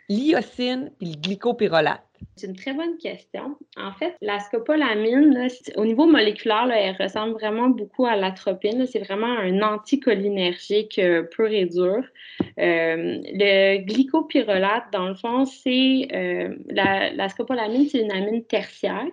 l'iocine 0.08 0.92
et 1.02 1.06
le 1.06 1.18
glycopyrrolate? 1.18 2.07
C'est 2.36 2.48
une 2.48 2.56
très 2.56 2.74
bonne 2.74 2.98
question. 2.98 3.58
En 3.78 3.92
fait, 3.94 4.16
la 4.22 4.40
scopolamine, 4.40 5.48
au 5.76 5.86
niveau 5.86 6.06
moléculaire, 6.06 6.70
elle 6.72 6.96
ressemble 7.00 7.34
vraiment 7.34 7.70
beaucoup 7.70 8.06
à 8.06 8.16
l'atropine. 8.16 8.86
C'est 8.86 9.00
vraiment 9.00 9.28
un 9.28 9.62
anticholinergique 9.62 11.00
euh, 11.00 11.24
pur 11.24 11.48
et 11.48 11.66
dur. 11.66 12.04
Euh, 12.60 13.20
le 13.34 13.78
glycopyrrolate, 13.86 14.92
dans 14.92 15.08
le 15.08 15.16
fond, 15.16 15.46
c'est 15.46 16.08
euh, 16.14 16.56
la, 16.70 17.12
la 17.12 17.30
scopolamine, 17.30 17.88
c'est 17.90 18.02
une 18.02 18.12
amine 18.12 18.44
tertiaire. 18.46 19.08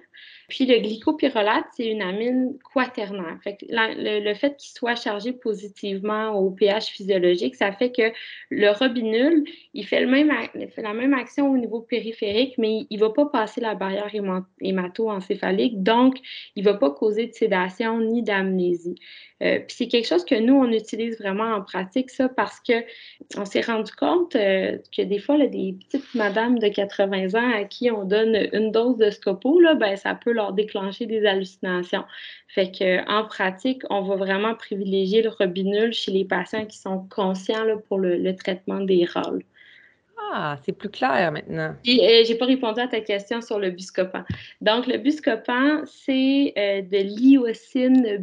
Puis 0.48 0.66
le 0.66 0.78
glycopyrrolate, 0.78 1.66
c'est 1.76 1.87
une 1.87 2.02
amine 2.02 2.59
quaternaire. 2.72 3.38
le, 3.70 4.35
fait 4.35 4.57
qu'il 4.57 4.72
soit 4.76 4.94
chargé 4.94 5.33
positivement 5.33 6.33
au 6.33 6.50
pH 6.50 6.87
physiologique, 6.87 7.54
ça 7.54 7.72
fait 7.72 7.90
que 7.90 8.12
le 8.50 8.70
robinul, 8.70 9.44
il 9.72 9.87
fait, 9.87 10.04
la 10.04 10.94
même 10.94 11.14
action 11.14 11.50
au 11.50 11.57
niveau 11.57 11.80
périphérique, 11.80 12.54
mais 12.59 12.87
il 12.90 12.98
ne 12.98 13.04
va 13.04 13.11
pas 13.11 13.26
passer 13.26 13.61
la 13.61 13.74
barrière 13.74 14.11
hémato-encéphalique, 14.61 15.83
donc 15.83 16.16
il 16.57 16.64
ne 16.64 16.70
va 16.70 16.74
pas 16.76 16.90
causer 16.90 17.26
de 17.26 17.33
sédation 17.33 18.00
ni 18.00 18.22
d'amnésie. 18.22 18.96
Euh, 19.42 19.59
puis 19.59 19.76
c'est 19.76 19.88
quelque 19.88 20.07
chose 20.07 20.24
que 20.24 20.37
nous, 20.37 20.54
on 20.54 20.70
utilise 20.70 21.18
vraiment 21.18 21.54
en 21.54 21.62
pratique, 21.62 22.11
ça, 22.11 22.28
parce 22.28 22.61
qu'on 22.61 23.44
s'est 23.44 23.61
rendu 23.61 23.92
compte 23.92 24.37
euh, 24.37 24.78
que 24.96 25.02
des 25.02 25.18
fois, 25.18 25.37
des 25.38 25.76
petites 25.78 26.14
madames 26.14 26.59
de 26.59 26.68
80 26.68 27.35
ans 27.35 27.52
à 27.52 27.64
qui 27.64 27.90
on 27.90 28.04
donne 28.04 28.48
une 28.52 28.70
dose 28.70 28.96
de 28.96 29.11
scopo, 29.11 29.61
là, 29.61 29.74
ben, 29.74 29.96
ça 29.96 30.14
peut 30.14 30.33
leur 30.35 30.53
déclencher 30.53 31.07
des 31.07 31.25
hallucinations. 31.27 32.05
Fait 32.49 32.70
qu'en 32.70 33.25
pratique, 33.25 33.83
on 33.90 34.03
va 34.03 34.16
vraiment 34.16 34.55
privilégier 34.55 35.23
le 35.23 35.31
robinul 35.31 35.92
chez 35.92 36.11
les 36.12 36.25
patients 36.25 36.66
qui 36.66 36.79
sont 36.79 37.07
conscients 37.09 37.64
là, 37.64 37.77
pour 37.88 37.99
le, 37.99 38.16
le 38.16 38.37
traitement 38.37 38.81
des 38.81 39.07
rôles. 39.12 39.42
Ah, 40.33 40.59
c'est 40.64 40.73
plus 40.73 40.88
clair 40.88 41.31
maintenant. 41.31 41.77
Je 41.85 41.92
euh, 41.92 42.25
j'ai 42.27 42.35
pas 42.35 42.47
répondu 42.47 42.81
à 42.81 42.88
ta 42.88 43.01
question 43.01 43.40
sur 43.40 43.59
le 43.59 43.70
buscopan. 43.70 44.25
Donc, 44.61 44.87
le 44.87 44.99
buscopan, 44.99 45.83
c'est 45.87 46.53
euh, 46.59 46.83
de 46.83 46.99
l'iocine 46.99 48.18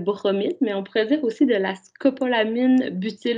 bromide, 0.00 0.56
mais 0.60 0.74
on 0.74 0.82
pourrait 0.82 1.06
dire 1.06 1.22
aussi 1.22 1.46
de 1.46 1.54
la 1.54 1.74
scopolamine 1.76 2.90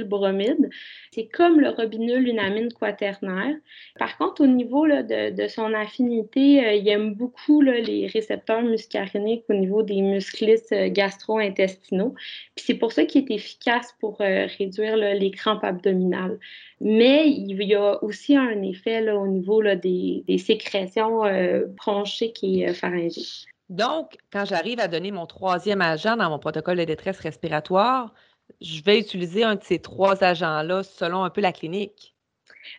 bromide. 0.07 0.71
C'est 1.15 1.27
comme 1.27 1.61
le 1.61 1.69
robinul, 1.69 2.27
une 2.27 2.39
amine 2.39 2.73
quaternaire. 2.73 3.55
Par 3.99 4.17
contre, 4.17 4.43
au 4.43 4.47
niveau 4.47 4.87
de, 4.87 5.47
son 5.49 5.75
affinité, 5.75 6.65
euh, 6.65 6.73
il 6.73 6.89
aime 6.89 7.15
beaucoup 7.15 7.61
les 7.61 8.07
récepteurs 8.07 8.63
muscariniques 8.63 9.45
au 9.49 9.55
niveau 9.55 9.83
des 9.83 10.01
musclis 10.01 10.63
gastro-intestinaux. 10.71 12.15
Puis 12.55 12.65
c'est 12.67 12.75
pour 12.75 12.93
ça 12.93 13.05
qu'il 13.05 13.25
est 13.25 13.35
efficace 13.35 13.95
pour 14.01 14.19
réduire 14.19 14.97
les 14.97 15.31
crampes 15.31 15.65
abdominales. 15.65 16.39
Mais 16.85 17.29
il 17.29 17.63
y 17.63 17.77
a 17.77 18.03
aussi 18.03 18.37
un 18.37 18.61
effet 18.63 19.09
au 19.13 19.29
niveau 19.29 19.63
des, 19.63 20.25
sécrétions 20.39 21.25
euh, 21.25 21.67
bronchiques 21.67 22.43
et 22.43 22.69
euh, 22.69 22.75
pharyngiques. 22.75 23.47
Donc, 23.69 24.17
quand 24.33 24.45
j'arrive 24.45 24.81
à 24.81 24.89
donner 24.89 25.13
mon 25.13 25.27
troisième 25.27 25.81
agent 25.81 26.17
dans 26.17 26.29
mon 26.29 26.41
protocole 26.41 26.79
de 26.79 26.85
détresse 26.85 27.21
respiratoire, 27.21 28.13
je 28.61 28.83
vais 28.83 28.99
utiliser 28.99 29.45
un 29.45 29.57
de 29.57 29.63
ces 29.63 29.79
trois 29.79 30.23
agents-là 30.23 30.83
selon 30.83 31.25
un 31.25 31.31
peu 31.31 31.41
la 31.41 31.53
clinique? 31.53 32.15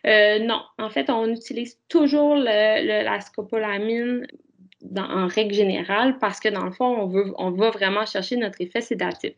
Euh, 0.05 0.39
non, 0.39 0.61
en 0.77 0.89
fait, 0.89 1.09
on 1.09 1.27
utilise 1.27 1.77
toujours 1.89 2.35
la 2.35 3.19
scopolamine 3.21 4.25
en 4.97 5.27
règle 5.27 5.53
générale, 5.53 6.17
parce 6.19 6.39
que 6.39 6.49
dans 6.49 6.65
le 6.65 6.71
fond, 6.71 6.85
on, 6.85 7.07
veut, 7.07 7.33
on 7.37 7.51
va 7.51 7.69
vraiment 7.69 8.05
chercher 8.05 8.35
notre 8.35 8.59
effet 8.59 8.81
sédatif. 8.81 9.31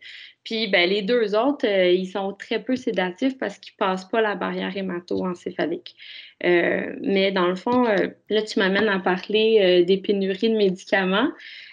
Puis 0.43 0.67
ben, 0.67 0.89
les 0.89 1.01
deux 1.03 1.35
autres, 1.35 1.67
euh, 1.67 1.91
ils 1.91 2.07
sont 2.07 2.33
très 2.33 2.63
peu 2.63 2.75
sédatifs 2.75 3.37
parce 3.37 3.59
qu'ils 3.59 3.73
ne 3.79 3.85
passent 3.85 4.09
pas 4.09 4.21
la 4.21 4.35
barrière 4.35 4.75
hémato-encéphalique. 4.75 5.95
Euh, 6.43 6.95
mais 7.01 7.31
dans 7.31 7.47
le 7.47 7.55
fond, 7.55 7.83
là, 8.29 8.41
tu 8.41 8.59
m'amènes 8.59 8.89
à 8.89 8.99
parler 8.99 9.83
des 9.85 9.97
pénuries 9.97 10.49
de 10.49 10.57
médicaments. 10.57 11.29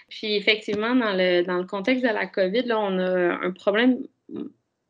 Puis 0.09 0.35
effectivement, 0.35 0.95
dans 0.95 1.13
le, 1.13 1.41
dans 1.43 1.57
le 1.57 1.65
contexte 1.65 2.03
de 2.03 2.09
la 2.09 2.27
COVID, 2.27 2.63
là, 2.63 2.79
on 2.79 2.99
a 2.99 3.33
un 3.43 3.51
problème 3.51 3.97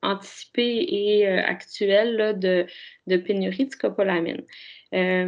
anticipé 0.01 0.85
et 0.89 1.27
actuel 1.27 2.37
de, 2.39 2.65
de 3.07 3.17
pénurie 3.17 3.65
de 3.65 3.71
scopolamine. 3.71 4.43
Euh, 4.93 5.25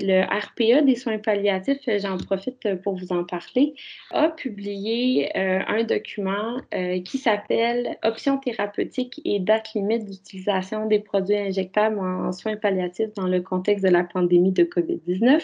le 0.00 0.22
RPA 0.22 0.80
des 0.80 0.96
soins 0.96 1.18
palliatifs, 1.18 1.86
euh, 1.88 1.98
j'en 1.98 2.16
profite 2.16 2.74
pour 2.82 2.96
vous 2.96 3.12
en 3.12 3.24
parler, 3.24 3.74
a 4.12 4.30
publié 4.30 5.30
euh, 5.36 5.60
un 5.66 5.84
document 5.84 6.56
qui 7.04 7.18
s'appelle 7.18 7.98
Options 8.02 8.38
thérapeutiques 8.38 9.20
et 9.24 9.40
date 9.40 9.74
limite 9.74 10.06
d'utilisation 10.06 10.86
des 10.86 11.00
produits 11.00 11.36
injectables 11.36 11.98
en 11.98 12.32
soins 12.32 12.56
palliatifs 12.56 13.12
dans 13.14 13.26
le 13.26 13.40
contexte 13.40 13.84
de 13.84 13.90
la 13.90 14.04
pandémie 14.04 14.52
de 14.52 14.64
COVID-19. 14.64 15.42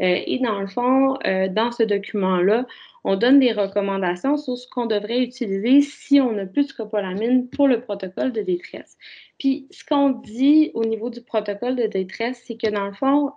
Et 0.00 0.38
dans 0.42 0.60
le 0.60 0.66
fond, 0.66 1.18
dans 1.50 1.72
ce 1.72 1.82
document-là, 1.82 2.66
on 3.04 3.16
donne 3.16 3.38
des 3.38 3.52
recommandations 3.52 4.36
sur 4.36 4.56
ce 4.56 4.66
qu'on 4.68 4.86
devrait 4.86 5.22
utiliser 5.22 5.82
si 5.82 6.20
on 6.20 6.32
n'a 6.32 6.46
plus 6.46 6.64
de 6.64 6.68
scopolamine 6.68 7.48
pour 7.50 7.68
le 7.68 7.80
protocole 7.80 8.32
de 8.32 8.40
détresse. 8.40 8.96
Puis, 9.38 9.66
ce 9.70 9.84
qu'on 9.84 10.10
dit 10.10 10.70
au 10.74 10.84
niveau 10.84 11.10
du 11.10 11.20
protocole 11.20 11.76
de 11.76 11.86
détresse, 11.86 12.42
c'est 12.46 12.56
que 12.56 12.70
dans 12.70 12.86
le 12.86 12.94
fond, 12.94 13.32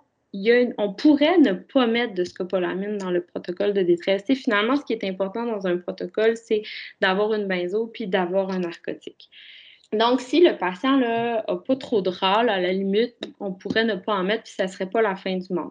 on 0.78 0.92
pourrait 0.94 1.38
ne 1.38 1.52
pas 1.52 1.86
mettre 1.86 2.14
de 2.14 2.24
scopolamine 2.24 2.98
dans 2.98 3.10
le 3.10 3.22
protocole 3.22 3.72
de 3.72 3.82
détresse. 3.82 4.24
Et 4.28 4.34
finalement, 4.34 4.76
ce 4.76 4.84
qui 4.84 4.92
est 4.92 5.04
important 5.04 5.44
dans 5.44 5.66
un 5.66 5.76
protocole, 5.76 6.36
c'est 6.36 6.62
d'avoir 7.00 7.34
une 7.34 7.46
benzo 7.46 7.86
puis 7.86 8.06
d'avoir 8.06 8.50
un 8.50 8.60
narcotique. 8.60 9.30
Donc, 9.92 10.20
si 10.20 10.40
le 10.40 10.58
patient 10.58 10.98
n'a 10.98 11.42
pas 11.66 11.76
trop 11.76 12.02
de 12.02 12.10
râles, 12.10 12.50
à 12.50 12.60
la 12.60 12.72
limite, 12.72 13.16
on 13.40 13.52
pourrait 13.52 13.84
ne 13.84 13.94
pas 13.94 14.16
en 14.16 14.22
mettre, 14.22 14.42
puis 14.42 14.52
ça 14.52 14.64
ne 14.64 14.68
serait 14.68 14.90
pas 14.90 15.00
la 15.00 15.16
fin 15.16 15.38
du 15.38 15.52
monde. 15.52 15.70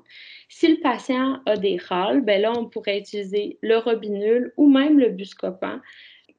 Si 0.49 0.67
le 0.67 0.79
patient 0.81 1.39
a 1.45 1.55
des 1.55 1.77
râles, 1.77 2.21
ben 2.21 2.41
là, 2.41 2.51
on 2.57 2.65
pourrait 2.65 2.97
utiliser 2.97 3.59
le 3.61 3.77
robinul 3.77 4.53
ou 4.57 4.67
même 4.67 4.97
le 4.97 5.09
buscopan. 5.09 5.81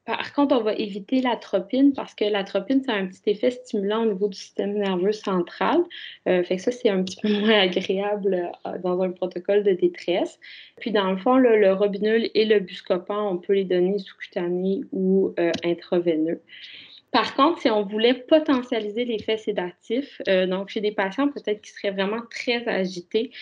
Par 0.06 0.32
contre, 0.32 0.56
on 0.56 0.62
va 0.62 0.72
éviter 0.72 1.20
l'atropine 1.20 1.92
parce 1.92 2.14
que 2.14 2.24
l'atropine, 2.24 2.82
ça 2.82 2.94
a 2.94 2.96
un 2.96 3.06
petit 3.06 3.30
effet 3.30 3.50
stimulant 3.50 4.04
au 4.04 4.06
niveau 4.06 4.28
du 4.28 4.38
système 4.38 4.72
nerveux 4.72 5.12
central. 5.12 5.84
Euh, 6.26 6.42
fait 6.42 6.56
que 6.56 6.62
ça, 6.62 6.72
c'est 6.72 6.88
un 6.88 7.04
petit 7.04 7.20
peu 7.20 7.28
moins 7.40 7.60
agréable 7.60 8.50
euh, 8.66 8.78
dans 8.78 9.02
un 9.02 9.10
protocole 9.10 9.62
de 9.62 9.72
détresse. 9.72 10.40
Puis, 10.80 10.90
dans 10.90 11.12
le 11.12 11.18
fond, 11.18 11.36
le 11.36 11.72
robinul 11.74 12.30
et 12.34 12.46
le 12.46 12.58
buscopan, 12.58 13.34
on 13.34 13.36
peut 13.36 13.52
les 13.52 13.64
donner 13.64 13.98
sous-cutané 13.98 14.80
ou 14.92 15.34
euh, 15.38 15.52
intraveineux. 15.62 16.40
Par 17.10 17.34
contre, 17.34 17.60
si 17.60 17.70
on 17.70 17.84
voulait 17.84 18.14
potentialiser 18.14 19.04
l'effet 19.04 19.38
sédatif, 19.38 20.20
euh, 20.28 20.46
donc 20.46 20.68
chez 20.68 20.80
des 20.80 20.92
patients 20.92 21.28
peut-être 21.28 21.62
qui 21.62 21.70
seraient 21.70 21.92
vraiment 21.92 22.20
très 22.30 22.66
agités, 22.68 23.32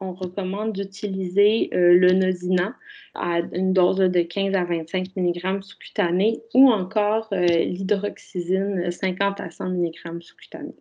on 0.00 0.14
recommande 0.14 0.72
d'utiliser 0.72 1.68
euh, 1.74 1.94
le 1.94 2.12
Nosina 2.12 2.74
à 3.14 3.40
une 3.52 3.74
dose 3.74 3.98
de 3.98 4.22
15 4.22 4.54
à 4.54 4.64
25 4.64 5.08
mg 5.16 5.62
sous-cutané 5.62 6.40
ou 6.54 6.70
encore 6.70 7.28
euh, 7.32 7.44
l'hydroxysine 7.44 8.90
50 8.90 9.40
à 9.40 9.50
100 9.50 9.68
mg 9.68 10.22
sous-cutané. 10.22 10.74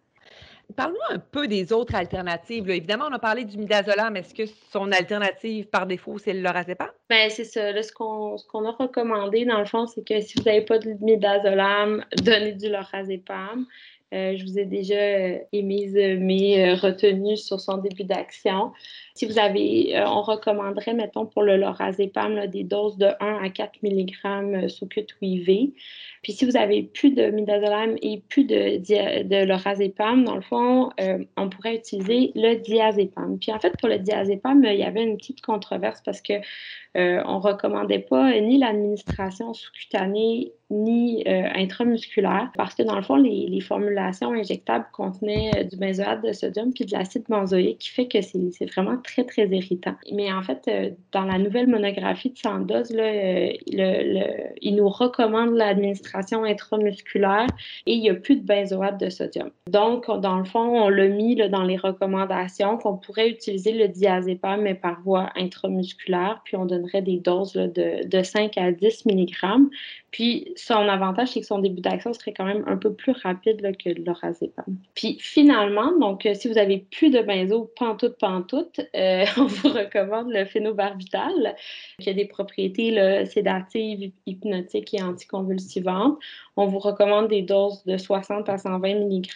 Parle-nous 0.76 1.16
un 1.16 1.20
peu 1.20 1.48
des 1.48 1.74
autres 1.74 1.96
alternatives. 1.96 2.70
Évidemment, 2.70 3.06
on 3.10 3.14
a 3.14 3.20
parlé 3.20 3.44
du 3.44 3.58
midazolam. 3.58 4.16
Est-ce 4.16 4.34
que 4.34 4.44
son 4.72 4.92
alternative 4.92 5.66
par 5.68 5.88
défaut, 5.88 6.18
c'est 6.18 6.34
le 6.34 6.42
lorazépam? 6.42 6.90
Bien, 7.10 7.30
c'est 7.30 7.44
ça. 7.44 7.82
ce 7.82 7.92
qu'on 7.92 8.66
a 8.66 8.72
recommandé, 8.72 9.46
dans 9.46 9.60
le 9.60 9.66
fond, 9.66 9.88
c'est 9.88 10.06
que 10.06 10.22
si 10.22 10.38
vous 10.38 10.44
n'avez 10.44 10.62
pas 10.62 10.78
de 10.80 10.94
midazolam, 11.02 12.06
donnez 12.24 12.54
du 12.54 12.70
lorazépam. 12.70 13.66
Euh, 14.14 14.36
je 14.36 14.44
vous 14.44 14.58
ai 14.58 14.66
déjà 14.66 14.96
euh, 14.96 15.38
émis 15.54 15.88
mes 16.18 16.72
euh, 16.72 16.76
retenues 16.76 17.38
sur 17.38 17.60
son 17.60 17.78
début 17.78 18.06
d'action. 18.06 18.72
Si 19.20 19.26
vous 19.26 19.38
avez, 19.38 20.02
on 20.08 20.22
recommanderait, 20.22 20.94
mettons, 20.94 21.26
pour 21.26 21.44
le 21.44 21.58
lorazépam, 21.58 22.48
des 22.48 22.64
doses 22.64 22.96
de 22.96 23.08
1 23.20 23.44
à 23.44 23.50
4 23.50 23.84
mg 23.84 24.70
sous 24.70 24.88
cutte 24.88 25.14
IV. 25.22 25.74
Puis 26.22 26.32
si 26.32 26.46
vous 26.46 26.56
avez 26.56 26.84
plus 26.84 27.12
de 27.12 27.30
midazolam 27.30 27.98
et 28.02 28.22
plus 28.30 28.46
de, 28.46 28.78
de 28.78 29.44
lorazépam, 29.44 30.24
dans 30.24 30.36
le 30.36 30.42
fond, 30.42 30.92
on 31.36 31.50
pourrait 31.50 31.76
utiliser 31.76 32.32
le 32.34 32.56
diazépam. 32.62 33.38
Puis 33.40 33.52
en 33.52 33.60
fait, 33.60 33.76
pour 33.78 33.90
le 33.90 34.00
diazépam, 34.00 34.64
il 34.64 34.80
y 34.80 34.84
avait 34.84 35.04
une 35.04 35.18
petite 35.18 35.42
controverse 35.42 36.02
parce 36.06 36.22
que 36.22 36.36
euh, 36.98 37.22
on 37.26 37.36
ne 37.36 37.42
recommandait 37.42 38.00
pas 38.00 38.32
ni 38.40 38.58
l'administration 38.58 39.54
sous-cutanée 39.54 40.54
ni 40.72 41.24
euh, 41.28 41.48
intramusculaire 41.54 42.52
parce 42.56 42.74
que 42.74 42.82
dans 42.82 42.96
le 42.96 43.04
fond, 43.04 43.16
les, 43.16 43.60
formulations 43.62 44.32
injectables 44.32 44.86
contenaient 44.92 45.52
euh, 45.56 45.64
du 45.66 45.78
benzoate 45.78 46.24
de 46.24 46.32
sodium 46.32 46.74
puis 46.74 46.86
de 46.86 46.92
l'acide 46.92 47.26
benzoïque 47.30 47.80
qui 47.80 47.90
fait 47.90 48.08
que 48.08 48.22
c'est 48.22 48.66
vraiment 48.66 48.98
très, 49.26 49.48
irritant. 49.48 49.96
Mais 50.12 50.32
en 50.32 50.42
fait, 50.42 50.70
dans 51.12 51.26
la 51.26 51.38
nouvelle 51.38 51.68
monographie 51.68 52.32
de 52.32 52.38
Sandoz, 52.38 52.92
là, 52.92 53.52
il 54.62 54.76
nous 54.76 54.90
recommande 54.90 55.56
l'administration 55.56 56.44
intramusculaire 56.44 57.48
et 57.86 57.94
il 57.94 58.02
n'y 58.02 58.10
a 58.10 58.16
plus 58.16 58.36
de 58.36 58.46
benzoate 58.46 59.00
de 59.00 59.10
sodium. 59.10 59.50
Donc, 59.68 60.06
dans 60.20 60.38
le 60.38 60.46
fond, 60.46 60.84
on 60.84 60.90
l'a 60.90 61.08
mis 61.08 61.36
dans 61.36 61.64
les 61.64 61.78
recommandations 61.78 62.78
qu'on 62.78 62.98
pourrait 62.98 63.30
utiliser 63.30 63.72
le 63.72 63.88
diazépam 63.88 64.62
mais 64.62 64.76
par 64.76 65.02
voie 65.02 65.30
intramusculaire, 65.36 66.42
puis 66.44 66.56
on 66.56 66.66
donne 66.66 66.88
des 66.94 67.18
doses 67.18 67.54
de, 67.54 68.08
de, 68.08 68.24
5 68.24 68.58
à 68.58 68.72
10 68.72 69.06
mg. 69.06 69.36
Puis 70.12 70.54
son 70.56 70.88
avantage, 70.88 71.30
c'est 71.30 71.42
que 71.42 71.46
son 71.46 71.60
début 71.60 71.82
d'action 71.82 72.14
serait 72.14 72.34
quand 72.34 72.46
même 72.46 72.64
un 72.68 72.78
peu 72.78 72.94
plus 72.94 73.12
rapide 73.12 73.62
que 73.78 73.90
l'orazépam. 74.06 74.78
Puis 74.96 75.18
finalement, 75.20 75.98
donc 75.98 76.26
euh, 76.26 76.34
si 76.34 76.48
vous 76.48 76.58
avez 76.58 76.86
plus 76.92 77.10
de 77.10 77.22
benzo 77.22 77.72
pantoute 77.76 78.18
pantoute, 78.18 78.82
euh, 78.96 79.26
on 79.38 79.46
vous 79.46 79.70
recommande 79.70 80.32
le 80.32 80.46
phénobarbital, 80.46 81.56
qui 82.00 82.10
a 82.10 82.14
des 82.14 82.26
propriétés 82.26 83.26
sédatives, 83.26 84.12
hypnotiques 84.26 84.94
et 84.94 85.02
anticonvulsivantes. 85.02 86.18
On 86.62 86.66
vous 86.66 86.80
recommande 86.80 87.30
des 87.30 87.42
doses 87.42 87.84
de 87.86 87.98
60 87.98 88.50
à 88.50 88.58
120 88.58 88.96
mg 88.96 89.28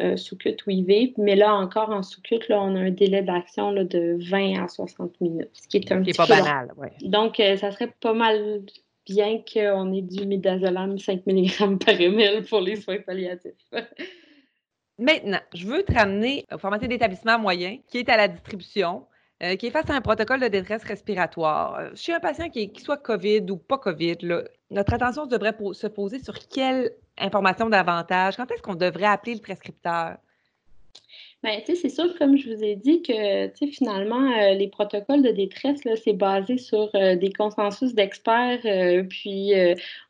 euh, 0.00 0.16
sous 0.16 0.36
cut 0.36 0.56
ou 0.66 0.70
IV, 0.70 1.12
mais 1.16 1.36
là 1.36 1.54
encore 1.54 1.90
en 1.90 2.02
sous 2.02 2.20
cut, 2.22 2.40
là, 2.48 2.60
on 2.60 2.74
a 2.74 2.80
un 2.80 2.90
délai 2.90 3.22
d'action 3.22 3.72
de 3.72 4.18
20 4.28 4.64
à 4.64 4.68
60 4.68 5.20
minutes, 5.20 5.50
ce 5.52 5.68
qui 5.68 5.76
est 5.76 5.92
un 5.92 6.02
petit 6.02 6.12
pas 6.12 6.26
banal, 6.26 6.72
ouais. 6.76 6.90
Donc, 7.02 7.38
euh, 7.38 7.56
ça 7.56 7.70
serait 7.70 7.92
pas 8.00 8.14
mal 8.14 8.62
bien 9.06 9.38
qu'on 9.38 9.92
ait 9.92 10.02
du 10.02 10.26
midazolam 10.26 10.98
5 10.98 11.26
mg 11.26 11.78
par 11.84 11.94
ml 11.94 12.44
pour 12.44 12.60
les 12.60 12.76
soins 12.76 12.98
palliatifs. 12.98 13.52
Maintenant, 14.98 15.40
je 15.54 15.66
veux 15.66 15.82
te 15.82 15.92
ramener 15.92 16.46
au 16.52 16.58
formaté 16.58 16.86
d'établissement 16.86 17.38
moyen 17.38 17.78
qui 17.88 17.98
est 17.98 18.08
à 18.08 18.16
la 18.16 18.28
distribution, 18.28 19.06
euh, 19.42 19.56
qui 19.56 19.66
est 19.66 19.70
face 19.70 19.88
à 19.90 19.94
un 19.94 20.00
protocole 20.00 20.40
de 20.40 20.48
détresse 20.48 20.84
respiratoire. 20.84 21.74
Euh, 21.78 21.90
chez 21.94 22.12
un 22.12 22.20
patient 22.20 22.48
qui, 22.50 22.70
soit 22.78 22.98
COVID 22.98 23.46
ou 23.50 23.56
pas 23.56 23.78
COVID, 23.78 24.18
notre 24.70 24.94
attention 24.94 25.26
devrait 25.26 25.56
se 25.72 25.86
poser 25.86 26.22
sur 26.22 26.38
quelle 26.48 26.92
information 27.18 27.68
davantage, 27.68 28.36
quand 28.36 28.50
est-ce 28.50 28.62
qu'on 28.62 28.74
devrait 28.74 29.06
appeler 29.06 29.34
le 29.34 29.40
prescripteur? 29.40 30.18
Bien, 31.42 31.58
tu 31.58 31.74
sais, 31.74 31.74
c'est 31.74 31.88
sûr, 31.88 32.16
comme 32.18 32.36
je 32.38 32.54
vous 32.54 32.62
ai 32.62 32.76
dit, 32.76 33.02
que, 33.02 33.48
tu 33.48 33.66
sais, 33.66 33.66
finalement, 33.66 34.30
euh, 34.30 34.54
les 34.54 34.68
protocoles 34.68 35.22
de 35.22 35.30
détresse, 35.30 35.84
là, 35.84 35.96
c'est 35.96 36.12
basé 36.12 36.56
sur 36.56 36.88
euh, 36.94 37.16
des 37.16 37.32
consensus 37.32 37.94
d'experts, 37.94 38.60
euh, 38.64 39.02
puis 39.02 39.52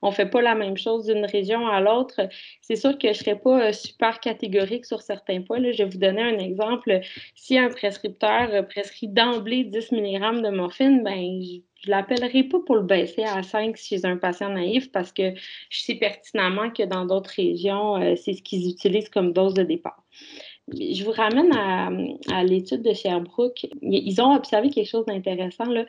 on 0.03 0.09
ne 0.11 0.13
fait 0.13 0.27
pas 0.27 0.43
la 0.43 0.55
même 0.55 0.77
chose 0.77 1.07
d'une 1.07 1.25
région 1.25 1.67
à 1.69 1.81
l'autre. 1.81 2.21
C'est 2.61 2.77
sûr 2.77 2.99
que 2.99 3.09
je 3.09 3.09
ne 3.09 3.15
serais 3.15 3.39
pas 3.39 3.73
super 3.73 4.21
catégorique 4.21 4.85
sur 4.85 5.01
certains 5.01 5.41
points. 5.41 5.59
Je 5.73 5.79
vais 5.79 5.89
vous 5.89 5.99
donner 5.99 6.21
un 6.21 6.39
exemple. 6.39 7.01
Si 7.35 7.57
un 7.57 7.71
prescripteur 7.71 8.69
prescrit 8.69 9.09
d'emblée 9.09 9.65
10 9.65 9.93
mg 9.93 10.43
de 10.43 10.51
morphine, 10.51 11.03
ben 11.03 11.41
je 11.43 11.89
ne 11.89 11.91
l'appellerai 11.91 12.45
pas 12.45 12.59
pour 12.67 12.77
le 12.77 12.83
baisser 12.83 13.25
à 13.25 13.43
5 13.43 13.77
chez 13.77 14.05
un 14.05 14.19
patient 14.19 14.51
naïf 14.51 14.93
parce 14.93 15.13
que 15.13 15.33
je 15.71 15.81
sais 15.81 15.95
pertinemment 15.95 16.71
que 16.71 16.83
dans 16.83 17.07
d'autres 17.07 17.33
régions, 17.35 18.17
c'est 18.17 18.35
ce 18.35 18.43
qu'ils 18.43 18.69
utilisent 18.69 19.09
comme 19.09 19.33
dose 19.33 19.55
de 19.55 19.63
départ. 19.63 20.03
Je 20.69 21.05
vous 21.05 21.11
ramène 21.11 21.53
à, 22.31 22.45
l'étude 22.45 22.83
de 22.83 22.95
Sherbrooke. 22.95 23.67
Ils 23.83 24.23
ont 24.23 24.35
observé 24.35 24.71
quelque 24.71 24.89
chose 24.89 25.05
d'intéressant. 25.07 25.65
Euh, 25.69 25.85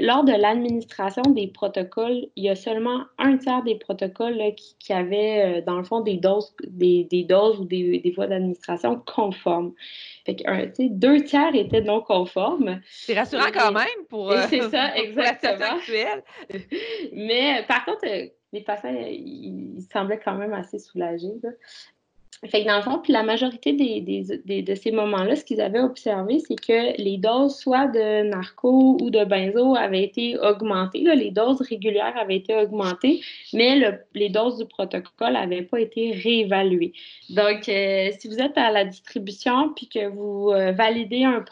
lors 0.00 0.24
de 0.24 0.32
l'administration 0.32 1.22
des 1.22 1.48
protocoles, 1.48 2.26
il 2.36 2.44
y 2.44 2.48
a 2.48 2.54
seulement 2.54 3.04
un 3.18 3.36
tiers 3.36 3.62
des 3.64 3.74
protocoles 3.74 4.40
qui, 4.78 4.92
avaient, 4.92 5.58
euh, 5.58 5.60
dans 5.62 5.76
le 5.76 5.84
fond, 5.84 6.00
des 6.00 6.16
doses, 6.16 6.54
des, 6.68 7.26
doses 7.28 7.58
ou 7.58 7.64
des, 7.64 7.98
des 7.98 8.10
voies 8.12 8.28
d'administration 8.28 9.02
conformes. 9.04 9.72
Fait 10.24 10.36
que, 10.36 10.88
deux 10.88 11.24
tiers 11.24 11.54
étaient 11.54 11.82
non 11.82 12.00
conformes. 12.00 12.80
C'est 12.86 13.18
rassurant 13.18 13.50
quand 13.52 13.72
même 13.72 14.06
pour, 14.08 14.32
c'est 14.48 14.62
ça, 14.70 14.96
exactement. 14.96 15.78
Mais 17.12 17.64
par 17.66 17.84
contre, 17.84 18.06
euh, 18.06 18.28
les 18.52 18.60
patients, 18.60 18.94
ils, 18.94 19.82
semblaient 19.92 20.20
quand 20.24 20.36
même 20.36 20.54
assez 20.54 20.78
soulagés. 20.78 21.34
Fait 22.50 22.62
que 22.62 22.68
dans 22.68 22.76
le 22.76 22.82
fond, 22.82 22.98
puis 22.98 23.12
la 23.12 23.22
majorité 23.22 23.72
des, 23.72 24.62
de 24.62 24.74
ces 24.74 24.90
moments-là, 24.90 25.36
ce 25.36 25.44
qu'ils 25.44 25.60
avaient 25.60 25.80
observé, 25.80 26.40
c'est 26.40 26.56
que 26.56 27.00
les 27.00 27.16
doses 27.16 27.56
soit 27.56 27.86
de 27.86 28.22
narco 28.28 28.98
ou 29.00 29.10
de 29.10 29.24
benzo 29.24 29.74
avaient 29.76 30.02
été 30.02 30.38
augmentées. 30.38 31.00
les 31.00 31.30
doses 31.30 31.62
régulières 31.62 32.14
avaient 32.16 32.36
été 32.36 32.54
augmentées, 32.54 33.20
mais 33.52 33.98
les 34.14 34.28
doses 34.28 34.58
du 34.58 34.66
protocole 34.66 35.32
n'avaient 35.32 35.62
pas 35.62 35.80
été 35.80 36.12
réévaluées. 36.12 36.92
Donc, 37.30 37.68
euh, 37.68 38.10
si 38.18 38.28
vous 38.28 38.38
êtes 38.38 38.58
à 38.58 38.70
la 38.70 38.84
distribution 38.84 39.70
puis 39.74 39.88
que 39.88 40.06
vous 40.06 40.50
euh, 40.50 40.72
validez 40.72 41.24
un, 41.24 41.42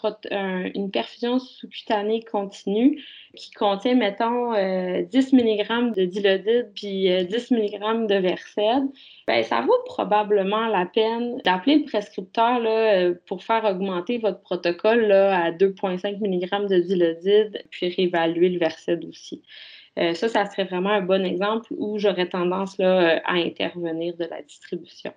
une 0.74 0.90
perfusion 0.90 1.38
sous-cutanée 1.38 2.22
continue, 2.22 3.02
qui 3.34 3.50
contient, 3.52 3.94
mettons, 3.94 4.52
10 4.52 4.56
euh, 4.56 5.02
mg 5.32 5.94
de 5.94 6.04
dilodide 6.04 6.70
puis 6.74 7.08
10 7.24 7.50
mg 7.50 8.06
de 8.06 8.16
versed, 8.16 8.90
ben, 9.26 9.42
ça 9.42 9.62
vaut 9.62 9.78
probablement 9.86 10.66
la 10.66 10.81
peine 10.86 11.38
d'appeler 11.44 11.78
le 11.78 11.84
prescripteur 11.84 12.60
là, 12.60 12.94
euh, 12.96 13.14
pour 13.26 13.42
faire 13.44 13.64
augmenter 13.64 14.18
votre 14.18 14.40
protocole 14.40 15.06
là, 15.06 15.44
à 15.44 15.50
2,5 15.52 16.18
mg 16.20 16.68
de 16.68 16.78
dilodide, 16.80 17.64
puis 17.70 17.88
réévaluer 17.88 18.48
le 18.50 18.58
Versed 18.58 19.04
aussi. 19.04 19.42
Euh, 19.98 20.14
ça, 20.14 20.28
ça 20.28 20.46
serait 20.46 20.64
vraiment 20.64 20.90
un 20.90 21.02
bon 21.02 21.24
exemple 21.24 21.66
où 21.76 21.98
j'aurais 21.98 22.28
tendance 22.28 22.78
là, 22.78 23.20
à 23.24 23.34
intervenir 23.34 24.16
de 24.16 24.24
la 24.24 24.42
distribution. 24.42 25.12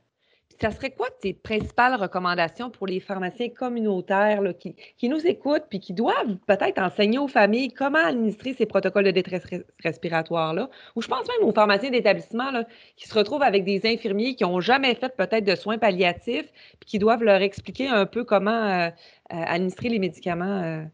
Ça 0.62 0.72
serait 0.72 0.91
quoi 0.91 1.08
tes 1.22 1.34
principales 1.34 1.96
recommandations 1.96 2.70
pour 2.70 2.88
les 2.88 3.00
pharmaciens 3.00 3.50
communautaires 3.50 4.41
qui, 4.60 5.10
nous 5.10 5.26
écoutent 5.26 5.65
puis 5.70 5.80
qui 5.80 5.94
doivent 5.94 6.38
peut-être 6.48 6.82
enseigner 6.82 7.18
aux 7.18 7.28
familles 7.28 7.72
comment 7.72 8.04
administrer 8.04 8.54
ces 8.54 8.65
protocoles 8.65 9.06
de 9.06 9.12
détresse 9.12 9.44
respiratoire-là? 9.84 10.70
Ou 10.96 11.02
je 11.02 11.08
pense 11.08 11.28
même 11.28 11.48
aux 11.48 11.54
pharmaciens 11.54 11.91
d'établissement 11.91 12.52
qui 12.96 13.08
se 13.08 13.13
retrouvent 13.13 13.44
avec 13.44 13.63
des 13.63 13.82
infirmiers 13.86 14.36
qui 14.36 14.44
n'ont 14.44 14.62
jamais 14.62 14.96
fait 14.96 15.15
peut-être 15.15 15.46
de 15.46 15.56
soins 15.56 15.78
palliatifs 15.78 16.52
puis 16.80 16.89
qui 16.89 17.00
doivent 17.00 17.24
leur 17.24 17.41
expliquer 17.41 17.88
un 17.88 18.06
peu 18.06 18.24
comment 18.24 18.52
euh, 18.52 18.88
euh, 18.88 18.89
administrer 19.30 19.89
les 19.89 20.00
médicaments. 20.00 20.86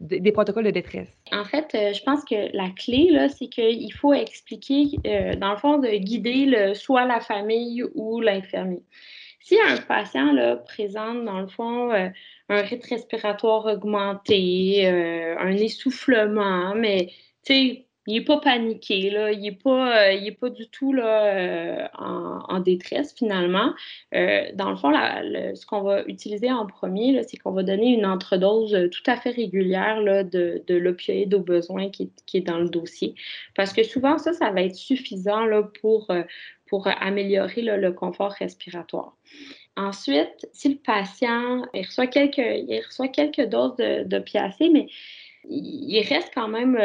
Des, 0.00 0.32
protocoles 0.32 0.64
de 0.64 0.70
détresse? 0.70 1.08
En 1.32 1.44
fait, 1.44 1.74
euh, 1.74 1.92
je 1.92 2.02
pense 2.02 2.24
que 2.24 2.54
la 2.56 2.70
clé, 2.70 3.08
là, 3.10 3.28
c'est 3.28 3.48
qu'il 3.48 3.92
faut 3.92 4.12
expliquer, 4.12 4.98
euh, 5.06 5.36
dans 5.36 5.52
le 5.52 5.56
fond, 5.58 5.78
de 5.78 5.88
guider 5.88 6.46
le, 6.46 6.74
soit 6.74 7.04
la 7.04 7.20
famille 7.20 7.84
ou 7.94 8.20
l'infirmier. 8.20 8.82
Si 9.40 9.56
un 9.60 9.76
patient 9.76 10.32
là, 10.32 10.56
présente, 10.56 11.24
dans 11.24 11.40
le 11.40 11.46
fond, 11.46 11.92
euh, 11.92 12.08
un 12.48 12.62
rythme 12.62 12.94
respiratoire 12.94 13.66
augmenté, 13.66 14.86
un 14.86 15.52
essoufflement, 15.52 16.74
mais 16.74 17.12
tu 17.44 17.54
sais, 17.54 17.86
il 18.10 18.14
n'est 18.14 18.24
pas 18.24 18.38
paniqué, 18.38 19.08
là. 19.10 19.30
il 19.30 19.40
n'est 19.40 19.52
pas, 19.52 20.10
euh, 20.10 20.30
pas 20.40 20.50
du 20.50 20.66
tout 20.68 20.92
là, 20.92 21.26
euh, 21.26 21.88
en, 21.96 22.58
détresse 22.58 23.14
finalement. 23.14 23.72
Euh, 24.14 24.50
dans 24.54 24.70
le 24.70 24.76
fond, 24.76 24.92
ce 24.92 25.64
qu'on 25.64 25.82
va 25.82 26.02
utiliser 26.06 26.50
en 26.50 26.66
premier, 26.66 27.22
c'est 27.22 27.36
qu'on 27.36 27.52
va 27.52 27.62
donner 27.62 27.94
une 27.94 28.04
entredose 28.04 28.76
tout 28.90 29.02
à 29.06 29.16
fait 29.16 29.30
régulière 29.30 30.00
là, 30.00 30.24
de, 30.24 30.62
de 30.66 30.74
l'opioïde 30.74 31.32
au 31.34 31.40
besoin 31.40 31.88
qui, 31.90 32.10
est 32.34 32.40
dans 32.40 32.58
le 32.58 32.68
dossier. 32.68 33.14
Parce 33.54 33.72
que 33.72 33.84
souvent, 33.84 34.18
ça, 34.18 34.32
ça 34.32 34.50
va 34.50 34.62
être 34.62 34.74
suffisant 34.74 35.44
là, 35.44 35.62
pour, 35.80 36.08
pour 36.66 36.88
améliorer 36.88 37.62
le 37.62 37.92
confort 37.92 38.32
respiratoire. 38.32 39.14
Ensuite, 39.76 40.48
si 40.52 40.70
le 40.70 40.78
patient 40.78 41.62
reçoit, 41.72 42.08
quelques, 42.08 42.38
il 42.38 42.82
reçoit 42.84 43.08
quelques 43.08 43.48
doses 43.48 43.76
d'opiacés, 44.04 44.68
mais 44.68 44.88
il 45.48 46.04
reste 46.08 46.32
quand 46.34 46.48
même 46.48 46.76